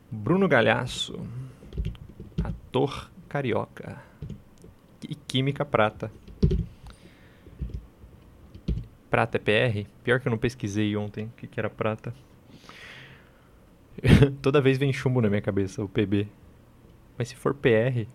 Bruno 0.09 0.47
Galhaço. 0.47 1.15
Ator 2.43 3.11
carioca. 3.29 4.01
E 5.07 5.13
Química 5.13 5.63
Prata. 5.63 6.11
Prata 9.11 9.37
é 9.37 9.39
PR? 9.39 9.87
Pior 10.03 10.19
que 10.19 10.27
eu 10.27 10.31
não 10.31 10.39
pesquisei 10.39 10.97
ontem 10.97 11.25
o 11.25 11.31
que, 11.37 11.45
que 11.45 11.59
era 11.59 11.69
prata. 11.69 12.15
Toda 14.41 14.59
vez 14.59 14.79
vem 14.79 14.91
chumbo 14.91 15.21
na 15.21 15.29
minha 15.29 15.41
cabeça, 15.41 15.83
o 15.83 15.87
PB. 15.87 16.27
Mas 17.19 17.27
se 17.27 17.35
for 17.35 17.53
PR, 17.53 18.07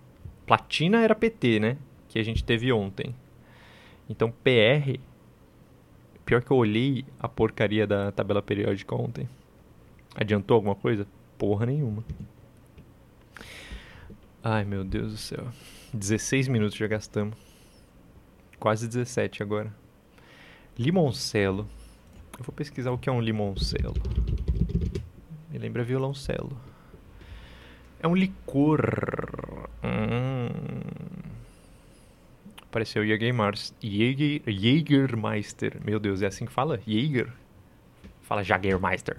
platina 0.44 1.02
era 1.02 1.14
PT, 1.14 1.60
né? 1.60 1.78
Que 2.08 2.18
a 2.18 2.24
gente 2.24 2.42
teve 2.42 2.72
ontem. 2.72 3.14
Então 4.10 4.32
PR. 4.42 4.98
Pior 6.24 6.42
que 6.42 6.50
eu 6.50 6.56
olhei 6.56 7.04
a 7.20 7.28
porcaria 7.28 7.86
da 7.86 8.10
tabela 8.10 8.42
periódica 8.42 8.92
ontem. 8.96 9.28
Adiantou 10.18 10.54
alguma 10.54 10.74
coisa? 10.74 11.06
Porra 11.36 11.66
nenhuma. 11.66 12.02
Ai 14.42 14.64
meu 14.64 14.82
Deus 14.82 15.12
do 15.12 15.18
céu. 15.18 15.46
16 15.92 16.48
minutos 16.48 16.76
já 16.76 16.86
gastamos. 16.86 17.36
Quase 18.58 18.88
17 18.88 19.42
agora. 19.42 19.70
Limoncelo. 20.78 21.68
Eu 22.38 22.44
vou 22.44 22.54
pesquisar 22.54 22.92
o 22.92 22.98
que 22.98 23.10
é 23.10 23.12
um 23.12 23.20
limoncelo. 23.20 23.92
Me 25.50 25.58
lembra 25.58 25.84
violoncelo. 25.84 26.58
É 28.00 28.08
um 28.08 28.14
licor. 28.14 29.68
Hum. 29.84 30.48
Apareceu 32.62 33.06
Jägermeister. 33.06 33.76
Jäger, 33.82 34.42
Jägermeister. 34.46 35.78
Meu 35.84 36.00
Deus, 36.00 36.22
é 36.22 36.26
assim 36.26 36.46
que 36.46 36.52
fala? 36.52 36.80
Jäger? 36.86 37.30
Fala 38.22 38.42
Jagermeister. 38.42 39.18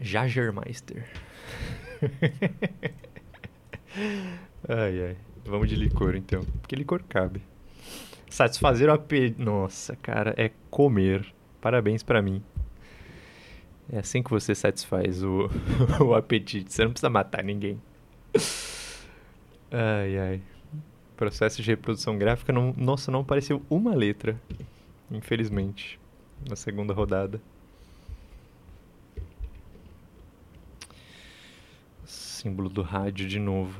Jagermeister. 0.00 1.04
ai, 4.68 5.08
ai. 5.08 5.16
Vamos 5.44 5.68
de 5.68 5.76
licor 5.76 6.16
então. 6.16 6.42
Porque 6.60 6.74
licor 6.74 7.02
cabe. 7.08 7.42
Satisfazer 8.28 8.88
o 8.88 8.92
apetite. 8.92 9.42
Nossa, 9.42 9.96
cara, 9.96 10.34
é 10.36 10.50
comer. 10.70 11.26
Parabéns 11.60 12.02
para 12.02 12.22
mim. 12.22 12.42
É 13.92 13.98
assim 13.98 14.22
que 14.22 14.30
você 14.30 14.54
satisfaz 14.54 15.22
o, 15.22 15.50
o 16.00 16.14
apetite. 16.14 16.72
Você 16.72 16.84
não 16.84 16.92
precisa 16.92 17.10
matar 17.10 17.42
ninguém. 17.42 17.80
Ai, 19.70 20.18
ai. 20.18 20.42
Processo 21.16 21.60
de 21.60 21.70
reprodução 21.70 22.16
gráfica, 22.16 22.52
não, 22.52 22.72
nossa, 22.76 23.10
não 23.10 23.20
apareceu 23.20 23.62
uma 23.68 23.94
letra. 23.94 24.40
Infelizmente. 25.10 25.98
Na 26.48 26.56
segunda 26.56 26.94
rodada. 26.94 27.40
Símbolo 32.40 32.70
do 32.70 32.80
rádio 32.80 33.28
de 33.28 33.38
novo. 33.38 33.78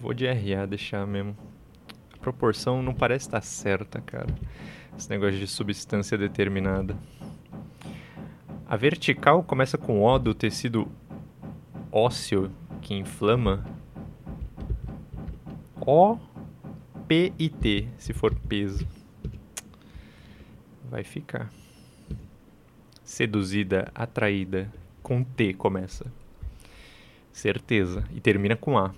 Vou 0.00 0.14
de 0.14 0.26
RA 0.26 0.64
deixar 0.64 1.06
mesmo 1.06 1.36
proporção 2.18 2.82
não 2.82 2.94
parece 2.94 3.26
estar 3.26 3.42
certa, 3.42 4.00
cara. 4.00 4.34
Esse 4.96 5.10
negócio 5.10 5.38
de 5.38 5.46
substância 5.46 6.16
determinada. 6.16 6.96
A 8.66 8.74
vertical 8.74 9.42
começa 9.42 9.76
com 9.76 10.00
O 10.00 10.18
do 10.18 10.32
tecido 10.32 10.90
ósseo 11.92 12.50
que 12.80 12.94
inflama. 12.94 13.62
O, 15.86 16.16
P 17.06 17.34
e 17.38 17.50
T, 17.50 17.86
se 17.98 18.14
for 18.14 18.34
peso. 18.34 18.88
Vai 20.90 21.04
ficar. 21.04 21.52
Seduzida, 23.02 23.92
atraída, 23.94 24.72
com 25.02 25.22
T 25.22 25.52
começa. 25.52 26.23
Certeza. 27.34 28.04
E 28.14 28.20
termina 28.20 28.54
com 28.54 28.78
A. 28.78 28.94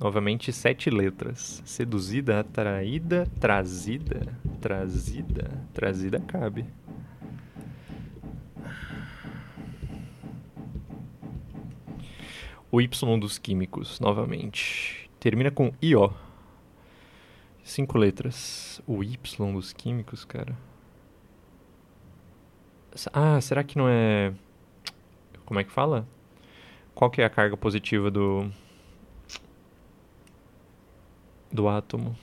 Novamente 0.00 0.50
sete 0.54 0.88
letras. 0.88 1.62
Seduzida, 1.66 2.40
atraída, 2.40 3.26
trazida, 3.38 4.26
trazida, 4.58 5.50
trazida 5.74 6.18
cabe. 6.18 6.64
O 12.72 12.80
Y 12.80 13.20
dos 13.20 13.38
químicos, 13.38 14.00
novamente. 14.00 15.10
Termina 15.20 15.50
com 15.50 15.70
IO. 15.82 16.10
Cinco 17.62 17.98
letras. 17.98 18.82
O 18.86 19.04
Y 19.04 19.52
dos 19.52 19.74
químicos, 19.74 20.24
cara. 20.24 20.56
Ah, 23.12 23.38
será 23.42 23.62
que 23.62 23.76
não 23.76 23.86
é. 23.90 24.32
Como 25.44 25.60
é 25.60 25.64
que 25.64 25.70
fala? 25.70 26.08
Qual 26.94 27.10
que 27.10 27.20
é 27.20 27.24
a 27.24 27.30
carga 27.30 27.56
positiva 27.56 28.10
do 28.10 28.50
do 31.54 31.68
átomo. 31.68 32.16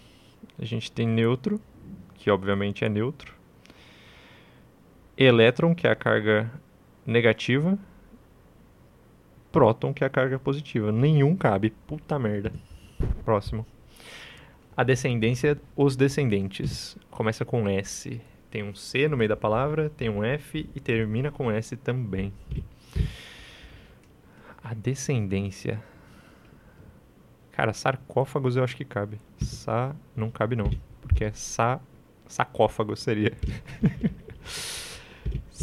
A 0.59 0.65
gente 0.65 0.91
tem 0.91 1.07
neutro, 1.07 1.59
que 2.15 2.29
obviamente 2.29 2.83
é 2.83 2.89
neutro. 2.89 3.33
Elétron, 5.17 5.73
que 5.73 5.87
é 5.87 5.91
a 5.91 5.95
carga 5.95 6.51
negativa, 7.05 7.79
próton, 9.51 9.93
que 9.93 10.03
é 10.03 10.07
a 10.07 10.09
carga 10.09 10.37
positiva. 10.37 10.91
Nenhum 10.91 11.35
cabe. 11.35 11.69
Puta 11.87 12.19
merda. 12.19 12.51
Próximo. 13.23 13.65
A 14.75 14.83
descendência, 14.83 15.59
os 15.75 15.95
descendentes. 15.95 16.97
Começa 17.09 17.45
com 17.45 17.69
S. 17.69 18.19
Tem 18.49 18.63
um 18.63 18.75
C 18.75 19.07
no 19.07 19.15
meio 19.15 19.29
da 19.29 19.37
palavra, 19.37 19.89
tem 19.89 20.09
um 20.09 20.23
F 20.23 20.69
e 20.75 20.79
termina 20.81 21.31
com 21.31 21.49
S 21.49 21.77
também. 21.77 22.33
A 24.71 24.73
descendência. 24.73 25.83
Cara, 27.51 27.73
sarcófagos 27.73 28.55
eu 28.55 28.63
acho 28.63 28.77
que 28.77 28.85
cabe. 28.85 29.19
Sa 29.37 29.93
não 30.15 30.31
cabe 30.31 30.55
não, 30.55 30.71
porque 31.01 31.25
é 31.25 31.33
sa 31.33 31.81
sacófago 32.25 32.95
seria. 32.95 33.33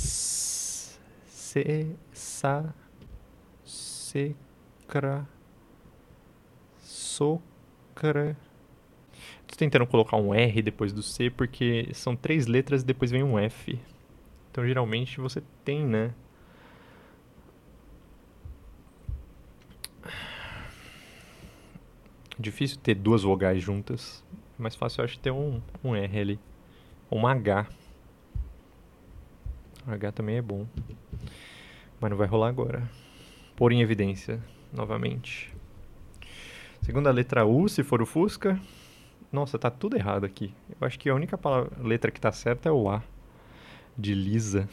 Se 1.26 1.96
sa 2.12 2.74
secra 3.64 5.26
socra 6.76 8.36
Tô 9.46 9.56
tentando 9.56 9.86
colocar 9.86 10.18
um 10.18 10.34
R 10.34 10.60
depois 10.60 10.92
do 10.92 11.02
C 11.02 11.30
porque 11.30 11.88
são 11.94 12.14
três 12.14 12.46
letras 12.46 12.82
e 12.82 12.84
depois 12.84 13.10
vem 13.10 13.22
um 13.22 13.38
F. 13.38 13.80
Então 14.50 14.66
geralmente 14.66 15.18
você 15.18 15.42
tem, 15.64 15.86
né? 15.86 16.12
Difícil 22.38 22.78
ter 22.78 22.94
duas 22.94 23.22
vogais 23.22 23.60
juntas. 23.62 24.24
Mais 24.56 24.74
fácil 24.74 25.00
eu 25.00 25.04
acho 25.04 25.18
ter 25.18 25.32
um, 25.32 25.60
um 25.82 25.96
R 25.96 26.20
ali. 26.20 26.40
Ou 27.10 27.18
um 27.18 27.26
H. 27.26 27.66
H 29.86 30.12
também 30.12 30.36
é 30.36 30.42
bom. 30.42 30.66
Mas 32.00 32.10
não 32.10 32.16
vai 32.16 32.28
rolar 32.28 32.48
agora. 32.48 32.88
Pôr 33.56 33.72
em 33.72 33.80
evidência, 33.80 34.40
novamente. 34.72 35.52
Segunda 36.82 37.10
letra 37.10 37.44
U, 37.44 37.68
se 37.68 37.82
for 37.82 38.00
o 38.00 38.06
Fusca. 38.06 38.60
Nossa, 39.32 39.58
tá 39.58 39.70
tudo 39.70 39.96
errado 39.96 40.24
aqui. 40.24 40.54
Eu 40.80 40.86
acho 40.86 40.98
que 40.98 41.08
a 41.08 41.14
única 41.14 41.36
palavra, 41.36 41.70
letra 41.82 42.10
que 42.10 42.20
tá 42.20 42.30
certa 42.30 42.68
é 42.68 42.72
o 42.72 42.88
A. 42.88 43.02
De 43.96 44.14
Lisa. 44.14 44.68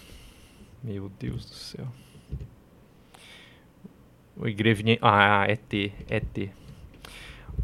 Meu 0.84 1.10
Deus 1.10 1.46
do 1.46 1.56
céu. 1.56 1.88
O 4.38 4.48
Igrevinha... 4.48 5.00
Ah, 5.02 5.46
é 5.48 5.56
T. 5.56 5.92
É 6.08 6.20
T. 6.20 6.52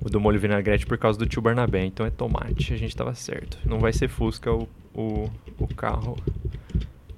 O 0.04 0.10
do 0.10 0.20
molho 0.20 0.40
vinagrete 0.40 0.86
por 0.86 0.98
causa 0.98 1.20
do 1.20 1.28
tio 1.28 1.42
Barnabé. 1.42 1.86
Então 1.86 2.06
é 2.06 2.10
tomate. 2.10 2.74
A 2.74 2.78
gente 2.78 2.96
tava 2.96 3.14
certo. 3.14 3.58
Não 3.64 3.80
vai 3.80 3.94
ser 3.94 4.08
Fusca 4.08 4.52
o, 4.52 4.68
o, 4.96 5.30
o 5.60 5.68
carro 5.68 6.18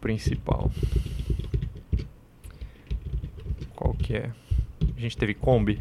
principal. 0.02 0.70
Qual 3.74 3.94
que 3.94 4.18
é? 4.18 4.32
A 4.98 5.00
gente 5.00 5.16
teve 5.16 5.34
Kombi. 5.34 5.80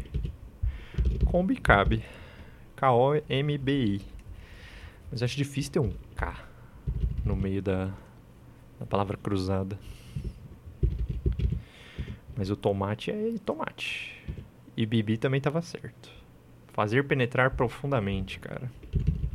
Kombi 1.25 1.57
cabe. 1.57 2.03
K-O-M-B-I. 2.77 4.01
Mas 5.11 5.21
acho 5.21 5.35
difícil 5.35 5.73
ter 5.73 5.79
um 5.79 5.93
K 6.15 6.33
no 7.25 7.35
meio 7.35 7.61
da, 7.61 7.91
da 8.79 8.85
palavra 8.85 9.17
cruzada. 9.17 9.77
Mas 12.35 12.49
o 12.49 12.55
tomate 12.55 13.11
é 13.11 13.35
tomate. 13.45 14.23
E 14.75 14.85
Bibi 14.85 15.17
também 15.17 15.37
estava 15.37 15.61
certo. 15.61 16.22
Fazer 16.73 17.03
penetrar 17.03 17.51
profundamente, 17.51 18.39
cara. 18.39 18.69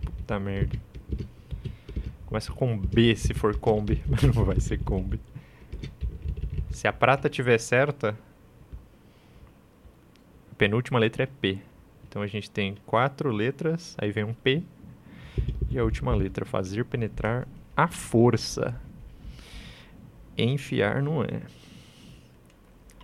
Puta 0.05 0.38
merda. 0.38 0.79
Começa 2.27 2.53
com 2.53 2.77
B 2.77 3.16
se 3.16 3.33
for 3.33 3.57
Kombi, 3.57 4.03
mas 4.11 4.22
não 4.22 4.44
vai 4.44 4.61
ser 4.61 4.79
Kombi. 4.79 5.20
Se 6.70 6.87
a 6.87 6.92
prata 6.92 7.29
tiver 7.29 7.59
certa, 7.59 8.18
a 10.51 10.55
penúltima 10.57 10.98
letra 10.98 11.22
é 11.22 11.27
P. 11.27 11.59
Então 12.09 12.22
a 12.22 12.27
gente 12.27 12.51
tem 12.51 12.77
quatro 12.85 13.31
letras, 13.31 13.96
aí 13.98 14.11
vem 14.11 14.24
um 14.24 14.35
P. 14.35 14.62
E 15.70 15.79
a 15.79 15.85
última 15.85 16.14
letra, 16.14 16.44
fazer 16.44 16.85
penetrar 16.85 17.46
a 17.77 17.87
força. 17.87 18.81
Enfiar 20.37 21.03
não 21.03 21.22
é. 21.22 21.42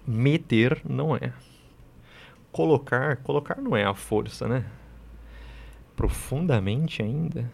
Meter 0.07 0.81
não 0.85 1.17
é. 1.17 1.33
Colocar, 2.55 3.17
colocar 3.17 3.61
não 3.61 3.77
é 3.77 3.83
a 3.83 3.95
força, 3.95 4.47
né? 4.47 4.65
Profundamente 5.97 7.03
ainda. 7.03 7.51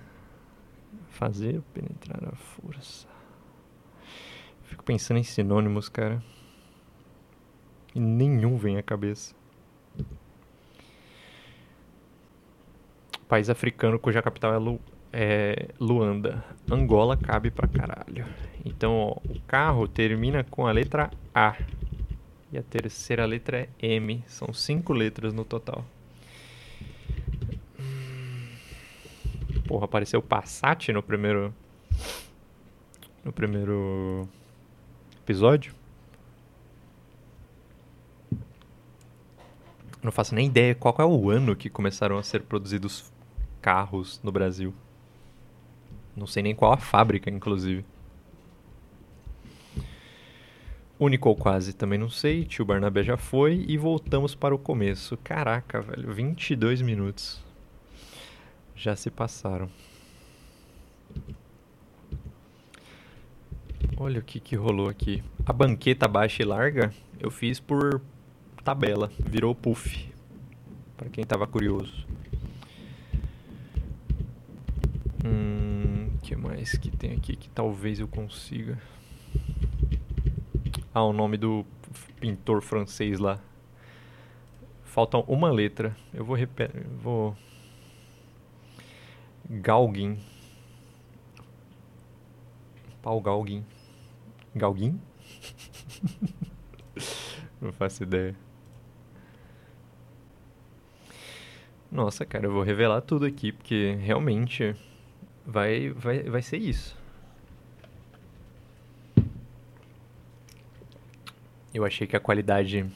Fazer 1.08 1.62
penetrar 1.72 2.22
a 2.30 2.36
força. 2.36 3.08
Fico 4.64 4.84
pensando 4.84 5.16
em 5.16 5.22
sinônimos, 5.22 5.88
cara. 5.88 6.22
E 7.94 7.98
nenhum 7.98 8.58
vem 8.58 8.76
à 8.76 8.82
cabeça. 8.82 9.34
país 13.26 13.48
africano 13.48 13.98
cuja 13.98 14.20
capital 14.20 14.52
é, 14.52 14.58
Lu, 14.58 14.80
é, 15.10 15.68
Luanda. 15.80 16.44
Angola 16.70 17.16
cabe 17.16 17.50
pra 17.50 17.66
caralho. 17.66 18.26
Então, 18.66 18.92
ó, 18.92 19.16
o 19.24 19.40
carro 19.46 19.88
termina 19.88 20.44
com 20.44 20.66
a 20.66 20.72
letra 20.72 21.10
A. 21.34 21.56
E 22.52 22.58
a 22.58 22.62
terceira 22.62 23.24
letra 23.24 23.68
é 23.80 23.86
M. 23.86 24.24
São 24.26 24.52
cinco 24.52 24.92
letras 24.92 25.32
no 25.32 25.44
total. 25.44 25.84
Porra, 29.66 29.84
apareceu 29.84 30.20
Passat 30.20 30.88
no 30.92 31.02
primeiro. 31.02 31.54
No 33.24 33.32
primeiro 33.32 34.28
episódio. 35.22 35.74
Não 40.02 40.10
faço 40.10 40.34
nem 40.34 40.46
ideia 40.46 40.74
qual 40.74 40.96
é 40.98 41.04
o 41.04 41.30
ano 41.30 41.54
que 41.54 41.70
começaram 41.70 42.18
a 42.18 42.22
ser 42.22 42.42
produzidos 42.42 43.12
carros 43.60 44.20
no 44.24 44.32
Brasil. 44.32 44.74
Não 46.16 46.26
sei 46.26 46.42
nem 46.42 46.54
qual 46.54 46.72
a 46.72 46.78
fábrica, 46.78 47.30
inclusive. 47.30 47.84
Único 51.00 51.30
ou 51.30 51.34
quase, 51.34 51.72
também 51.72 51.98
não 51.98 52.10
sei. 52.10 52.44
Tio 52.44 52.62
Barnabé 52.62 53.02
já 53.02 53.16
foi 53.16 53.64
e 53.66 53.78
voltamos 53.78 54.34
para 54.34 54.54
o 54.54 54.58
começo. 54.58 55.16
Caraca, 55.24 55.80
velho, 55.80 56.12
22 56.12 56.82
minutos. 56.82 57.42
Já 58.76 58.94
se 58.94 59.10
passaram. 59.10 59.70
Olha 63.96 64.20
o 64.20 64.22
que, 64.22 64.38
que 64.38 64.54
rolou 64.54 64.90
aqui. 64.90 65.24
A 65.46 65.54
banqueta 65.54 66.06
baixa 66.06 66.42
e 66.42 66.44
larga 66.44 66.92
eu 67.18 67.30
fiz 67.30 67.58
por 67.58 68.02
tabela. 68.62 69.10
Virou 69.18 69.54
puff. 69.54 70.06
Para 70.98 71.08
quem 71.08 71.22
estava 71.22 71.46
curioso. 71.46 72.06
Hum, 75.24 76.10
que 76.22 76.36
mais 76.36 76.76
que 76.76 76.90
tem 76.90 77.12
aqui 77.12 77.36
que 77.36 77.48
talvez 77.48 78.00
eu 78.00 78.08
consiga? 78.08 78.78
Ah, 80.92 81.04
o 81.04 81.12
nome 81.12 81.36
do 81.36 81.64
pintor 82.20 82.60
francês 82.62 83.18
lá. 83.18 83.38
Falta 84.84 85.18
uma 85.18 85.50
letra. 85.50 85.96
Eu 86.12 86.24
vou 86.24 86.36
repetir, 86.36 86.84
vou 87.00 87.36
Galguin. 89.48 90.18
Paul 93.02 93.20
Galguin. 93.20 93.64
Galguin? 94.54 95.00
Não 97.60 97.72
faço 97.72 98.02
ideia. 98.02 98.36
Nossa, 101.90 102.24
cara, 102.24 102.46
eu 102.46 102.52
vou 102.52 102.62
revelar 102.62 103.00
tudo 103.00 103.26
aqui 103.26 103.52
porque 103.52 103.96
realmente 104.00 104.76
vai, 105.44 105.90
vai, 105.90 106.22
vai 106.24 106.42
ser 106.42 106.58
isso. 106.58 106.99
Eu 111.72 111.84
achei 111.84 112.06
que 112.06 112.16
a 112.16 112.20
qualidade 112.20 112.86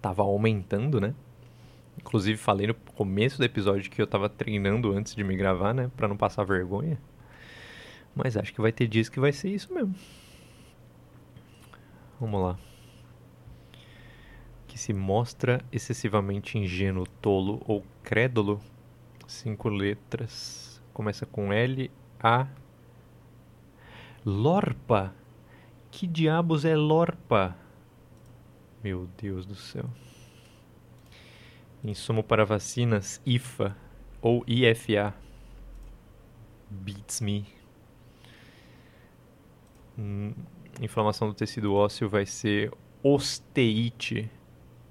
tava 0.00 0.22
aumentando, 0.22 1.00
né? 1.00 1.14
Inclusive 1.98 2.38
falei 2.38 2.66
no 2.66 2.74
começo 2.74 3.38
do 3.38 3.44
episódio 3.44 3.90
que 3.90 4.00
eu 4.00 4.06
tava 4.06 4.28
treinando 4.28 4.92
antes 4.92 5.14
de 5.14 5.24
me 5.24 5.36
gravar, 5.36 5.74
né, 5.74 5.90
para 5.96 6.06
não 6.06 6.16
passar 6.16 6.44
vergonha. 6.44 6.98
Mas 8.14 8.36
acho 8.36 8.52
que 8.52 8.60
vai 8.60 8.72
ter 8.72 8.86
dias 8.86 9.08
que 9.08 9.20
vai 9.20 9.32
ser 9.32 9.50
isso 9.50 9.72
mesmo. 9.72 9.94
Vamos 12.20 12.42
lá. 12.42 12.58
Que 14.66 14.78
se 14.78 14.92
mostra 14.92 15.62
excessivamente 15.70 16.58
ingênuo, 16.58 17.06
tolo 17.20 17.62
ou 17.66 17.84
crédulo. 18.02 18.60
Cinco 19.26 19.68
letras 19.68 20.76
Começa 20.96 21.26
com 21.26 21.52
L, 21.52 21.90
A. 22.18 22.46
Lorpa? 24.24 25.14
Que 25.90 26.06
diabos 26.06 26.64
é 26.64 26.74
Lorpa? 26.74 27.54
Meu 28.86 29.08
Deus 29.20 29.44
do 29.44 29.56
céu. 29.56 29.90
Insumo 31.82 32.22
para 32.22 32.44
vacinas 32.44 33.20
IFA 33.26 33.76
ou 34.22 34.44
IFA. 34.46 35.12
Beats 36.70 37.20
me. 37.20 37.48
Hum, 39.98 40.32
inflamação 40.80 41.26
do 41.26 41.34
tecido 41.34 41.74
ósseo 41.74 42.08
vai 42.08 42.24
ser 42.26 42.72
osteite. 43.02 44.30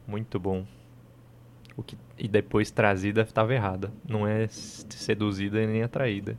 Muito 0.05 0.41
bom. 0.41 0.67
O 1.77 1.81
que, 1.81 1.97
e 2.17 2.27
depois 2.27 2.69
trazida 2.71 3.21
estava 3.21 3.53
errada. 3.53 3.93
Não 4.05 4.27
é 4.27 4.45
seduzida 4.49 5.65
nem 5.65 5.83
atraída. 5.83 6.37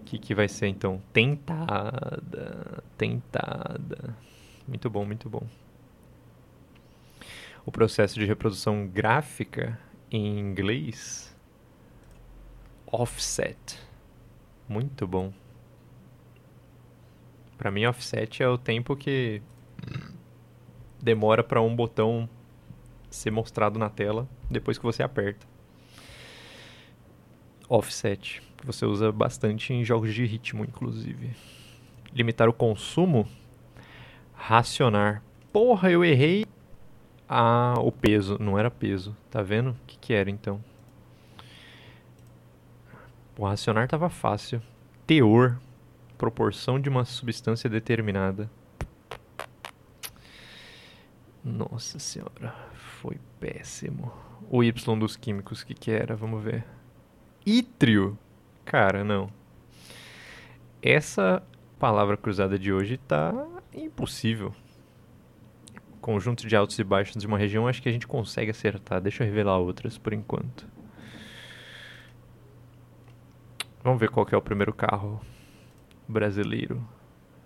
O 0.00 0.04
que, 0.04 0.18
que 0.18 0.34
vai 0.34 0.48
ser 0.48 0.66
então? 0.66 1.00
Tentada. 1.12 2.82
Tentada. 2.98 4.16
Muito 4.66 4.90
bom, 4.90 5.04
muito 5.04 5.30
bom. 5.30 5.46
O 7.66 7.72
processo 7.72 8.14
de 8.14 8.24
reprodução 8.24 8.86
gráfica 8.86 9.76
em 10.08 10.38
inglês. 10.38 11.36
Offset. 12.86 13.76
Muito 14.68 15.04
bom. 15.04 15.32
Para 17.58 17.72
mim, 17.72 17.84
offset 17.84 18.40
é 18.40 18.48
o 18.48 18.56
tempo 18.56 18.94
que 18.94 19.42
demora 21.02 21.42
para 21.42 21.60
um 21.60 21.74
botão 21.74 22.28
ser 23.10 23.32
mostrado 23.32 23.80
na 23.80 23.90
tela 23.90 24.28
depois 24.48 24.78
que 24.78 24.84
você 24.84 25.02
aperta. 25.02 25.44
Offset, 27.68 28.40
você 28.62 28.86
usa 28.86 29.10
bastante 29.10 29.74
em 29.74 29.84
jogos 29.84 30.14
de 30.14 30.24
ritmo, 30.24 30.62
inclusive. 30.62 31.32
Limitar 32.12 32.48
o 32.48 32.52
consumo. 32.52 33.28
Racionar. 34.34 35.20
Porra, 35.52 35.90
eu 35.90 36.04
errei 36.04 36.45
ah, 37.28 37.74
o 37.78 37.90
peso. 37.90 38.36
Não 38.40 38.58
era 38.58 38.70
peso. 38.70 39.16
Tá 39.30 39.42
vendo? 39.42 39.70
O 39.70 39.76
que, 39.86 39.98
que 39.98 40.12
era 40.12 40.30
então? 40.30 40.62
O 43.36 43.44
racionar 43.44 43.88
tava 43.88 44.08
fácil. 44.08 44.62
Teor. 45.06 45.58
Proporção 46.16 46.80
de 46.80 46.88
uma 46.88 47.04
substância 47.04 47.68
determinada. 47.68 48.50
Nossa 51.44 51.98
senhora, 51.98 52.54
foi 52.72 53.18
péssimo. 53.38 54.10
O 54.50 54.64
Y 54.64 54.98
dos 54.98 55.16
químicos, 55.16 55.60
o 55.60 55.66
que, 55.66 55.74
que 55.74 55.90
era? 55.90 56.16
Vamos 56.16 56.42
ver. 56.42 56.64
Ítrio. 57.44 58.18
Cara, 58.64 59.04
não. 59.04 59.30
Essa 60.82 61.42
palavra 61.78 62.16
cruzada 62.16 62.58
de 62.58 62.72
hoje 62.72 62.96
tá 62.96 63.32
impossível. 63.74 64.54
Conjunto 66.06 66.46
de 66.46 66.54
altos 66.54 66.78
e 66.78 66.84
baixos 66.84 67.20
de 67.20 67.26
uma 67.26 67.36
região, 67.36 67.66
acho 67.66 67.82
que 67.82 67.88
a 67.88 67.92
gente 67.92 68.06
consegue 68.06 68.52
acertar. 68.52 69.00
Deixa 69.00 69.24
eu 69.24 69.26
revelar 69.26 69.58
outras 69.58 69.98
por 69.98 70.12
enquanto. 70.12 70.64
Vamos 73.82 73.98
ver 73.98 74.08
qual 74.08 74.24
é 74.30 74.36
o 74.36 74.40
primeiro 74.40 74.72
carro 74.72 75.20
brasileiro. 76.06 76.80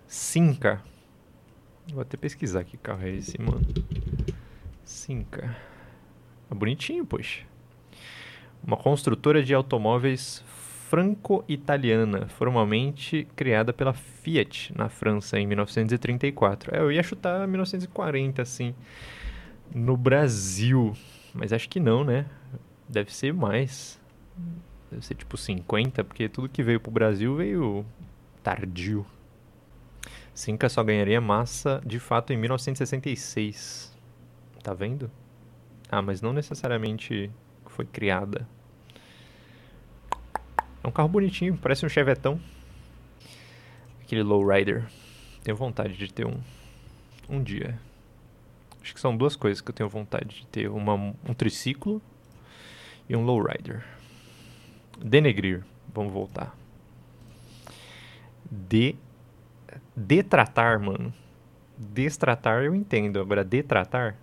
Cinca. 0.05 0.79
Vou 1.91 2.03
até 2.03 2.15
pesquisar 2.15 2.63
que 2.63 2.77
carro 2.77 3.01
é 3.01 3.09
esse, 3.09 3.41
mano. 3.41 3.65
Cinca. 4.83 5.57
É 6.51 6.53
bonitinho, 6.53 7.03
poxa. 7.03 7.43
Uma 8.63 8.77
construtora 8.77 9.41
de 9.41 9.55
automóveis 9.55 10.45
franco-italiana, 10.91 12.27
formalmente 12.27 13.25
criada 13.33 13.71
pela 13.71 13.93
Fiat 13.93 14.73
na 14.77 14.89
França 14.89 15.39
em 15.39 15.47
1934. 15.47 16.75
É, 16.75 16.81
eu 16.81 16.91
ia 16.91 17.01
chutar 17.01 17.47
1940, 17.47 18.41
assim, 18.41 18.75
no 19.73 19.95
Brasil, 19.95 20.93
mas 21.33 21.53
acho 21.53 21.69
que 21.69 21.79
não, 21.79 22.03
né? 22.03 22.25
Deve 22.89 23.15
ser 23.15 23.33
mais. 23.33 23.97
Deve 24.91 25.05
ser 25.05 25.15
tipo 25.15 25.37
50, 25.37 26.03
porque 26.03 26.27
tudo 26.27 26.49
que 26.49 26.61
veio 26.61 26.81
pro 26.81 26.91
Brasil 26.91 27.37
veio 27.37 27.85
tardio. 28.43 29.05
Cinca 30.33 30.67
só 30.67 30.83
ganharia 30.83 31.21
massa 31.21 31.81
de 31.85 31.99
fato 31.99 32.33
em 32.33 32.37
1966. 32.37 33.97
Tá 34.61 34.73
vendo? 34.73 35.09
Ah, 35.89 36.01
mas 36.01 36.21
não 36.21 36.33
necessariamente 36.33 37.31
foi 37.65 37.85
criada. 37.85 38.45
É 40.83 40.87
um 40.87 40.91
carro 40.91 41.09
bonitinho, 41.09 41.57
parece 41.57 41.85
um 41.85 41.89
Chevetão. 41.89 42.39
Aquele 44.01 44.23
lowrider. 44.23 44.85
Tenho 45.43 45.57
vontade 45.57 45.95
de 45.95 46.11
ter 46.11 46.25
um 46.25 46.39
um 47.31 47.41
dia. 47.41 47.79
Acho 48.81 48.93
que 48.93 48.99
são 48.99 49.15
duas 49.15 49.35
coisas 49.35 49.61
que 49.61 49.69
eu 49.69 49.73
tenho 49.73 49.89
vontade 49.89 50.41
de 50.41 50.47
ter, 50.47 50.69
uma, 50.69 50.95
um 50.95 51.33
triciclo 51.33 52.01
e 53.07 53.15
um 53.15 53.23
lowrider. 53.23 53.85
Denegrir, 54.99 55.63
vamos 55.93 56.11
voltar. 56.11 56.55
De 58.51 58.95
Detratar, 59.95 60.79
mano. 60.79 61.13
Destratar 61.77 62.63
eu 62.63 62.75
entendo. 62.75 63.19
Agora, 63.19 63.43
detratar? 63.43 64.17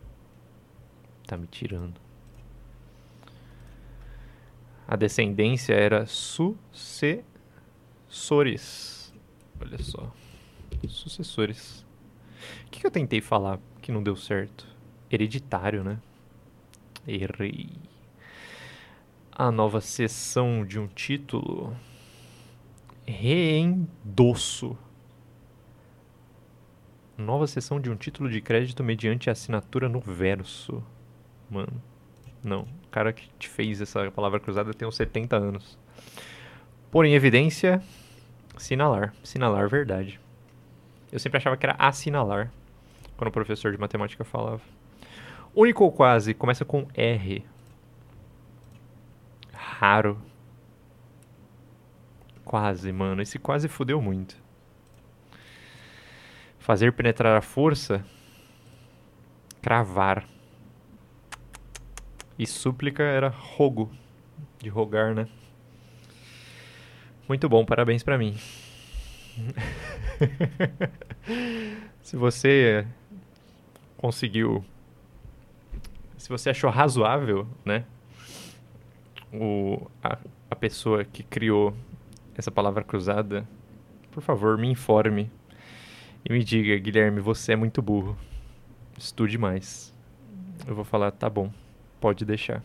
Tá 1.26 1.36
me 1.36 1.46
tirando. 1.46 2.07
A 4.88 4.96
descendência 4.96 5.74
era 5.74 6.06
sucessores. 6.06 7.22
Olha 9.60 9.76
só. 9.82 10.10
Sucessores. 10.88 11.84
O 12.66 12.70
que, 12.70 12.80
que 12.80 12.86
eu 12.86 12.90
tentei 12.90 13.20
falar 13.20 13.60
que 13.82 13.92
não 13.92 14.02
deu 14.02 14.16
certo? 14.16 14.66
Hereditário, 15.10 15.84
né? 15.84 16.00
Errei. 17.06 17.68
A 19.30 19.52
nova 19.52 19.82
sessão 19.82 20.64
de 20.64 20.78
um 20.78 20.86
título. 20.86 21.76
Reendosso 23.06 24.74
Nova 27.18 27.46
sessão 27.48 27.80
de 27.80 27.90
um 27.90 27.96
título 27.96 28.30
de 28.30 28.40
crédito 28.40 28.84
mediante 28.84 29.28
assinatura 29.28 29.88
no 29.88 29.98
verso. 29.98 30.82
Mano, 31.50 31.82
não. 32.44 32.66
Cara 32.90 33.12
que 33.12 33.28
te 33.38 33.48
fez 33.48 33.80
essa 33.80 34.10
palavra 34.10 34.40
cruzada 34.40 34.72
tem 34.72 34.86
uns 34.88 34.96
70 34.96 35.36
anos. 35.36 35.78
Por 36.90 37.04
em 37.04 37.14
evidência, 37.14 37.82
sinalar. 38.56 39.14
Sinalar, 39.22 39.68
verdade. 39.68 40.18
Eu 41.12 41.18
sempre 41.18 41.38
achava 41.38 41.56
que 41.56 41.66
era 41.66 41.76
assinalar, 41.78 42.50
quando 43.16 43.28
o 43.28 43.32
professor 43.32 43.72
de 43.72 43.78
matemática 43.78 44.24
falava. 44.24 44.60
Único 45.54 45.84
ou 45.84 45.92
quase 45.92 46.34
começa 46.34 46.64
com 46.64 46.86
R. 46.94 47.44
Raro. 49.52 50.20
Quase, 52.44 52.90
mano. 52.92 53.20
Esse 53.22 53.38
quase 53.38 53.68
fudeu 53.68 54.00
muito. 54.00 54.36
Fazer 56.58 56.92
penetrar 56.92 57.36
a 57.36 57.42
força. 57.42 58.04
Cravar. 59.60 60.24
E 62.38 62.46
súplica 62.46 63.02
era 63.02 63.28
rogo. 63.28 63.90
De 64.60 64.68
rogar, 64.68 65.14
né? 65.14 65.28
Muito 67.28 67.48
bom, 67.48 67.64
parabéns 67.64 68.02
para 68.02 68.16
mim. 68.16 68.36
se 72.00 72.16
você 72.16 72.86
conseguiu. 73.96 74.64
Se 76.16 76.28
você 76.28 76.50
achou 76.50 76.70
razoável, 76.70 77.46
né? 77.64 77.84
O, 79.32 79.86
a, 80.02 80.18
a 80.50 80.56
pessoa 80.56 81.04
que 81.04 81.22
criou 81.22 81.74
essa 82.34 82.50
palavra 82.50 82.82
cruzada, 82.82 83.46
por 84.10 84.22
favor, 84.22 84.56
me 84.56 84.68
informe 84.68 85.30
e 86.24 86.32
me 86.32 86.42
diga, 86.42 86.76
Guilherme, 86.78 87.20
você 87.20 87.52
é 87.52 87.56
muito 87.56 87.82
burro. 87.82 88.16
Estude 88.96 89.36
mais. 89.36 89.94
Eu 90.66 90.74
vou 90.74 90.84
falar, 90.84 91.12
tá 91.12 91.28
bom, 91.28 91.52
pode 92.00 92.24
deixar. 92.24 92.62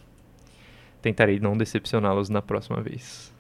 Tentarei 1.02 1.39
não 1.39 1.58
decepcioná-los 1.58 2.30
na 2.30 2.41
próxima 2.41 2.82
vez. 2.82 3.33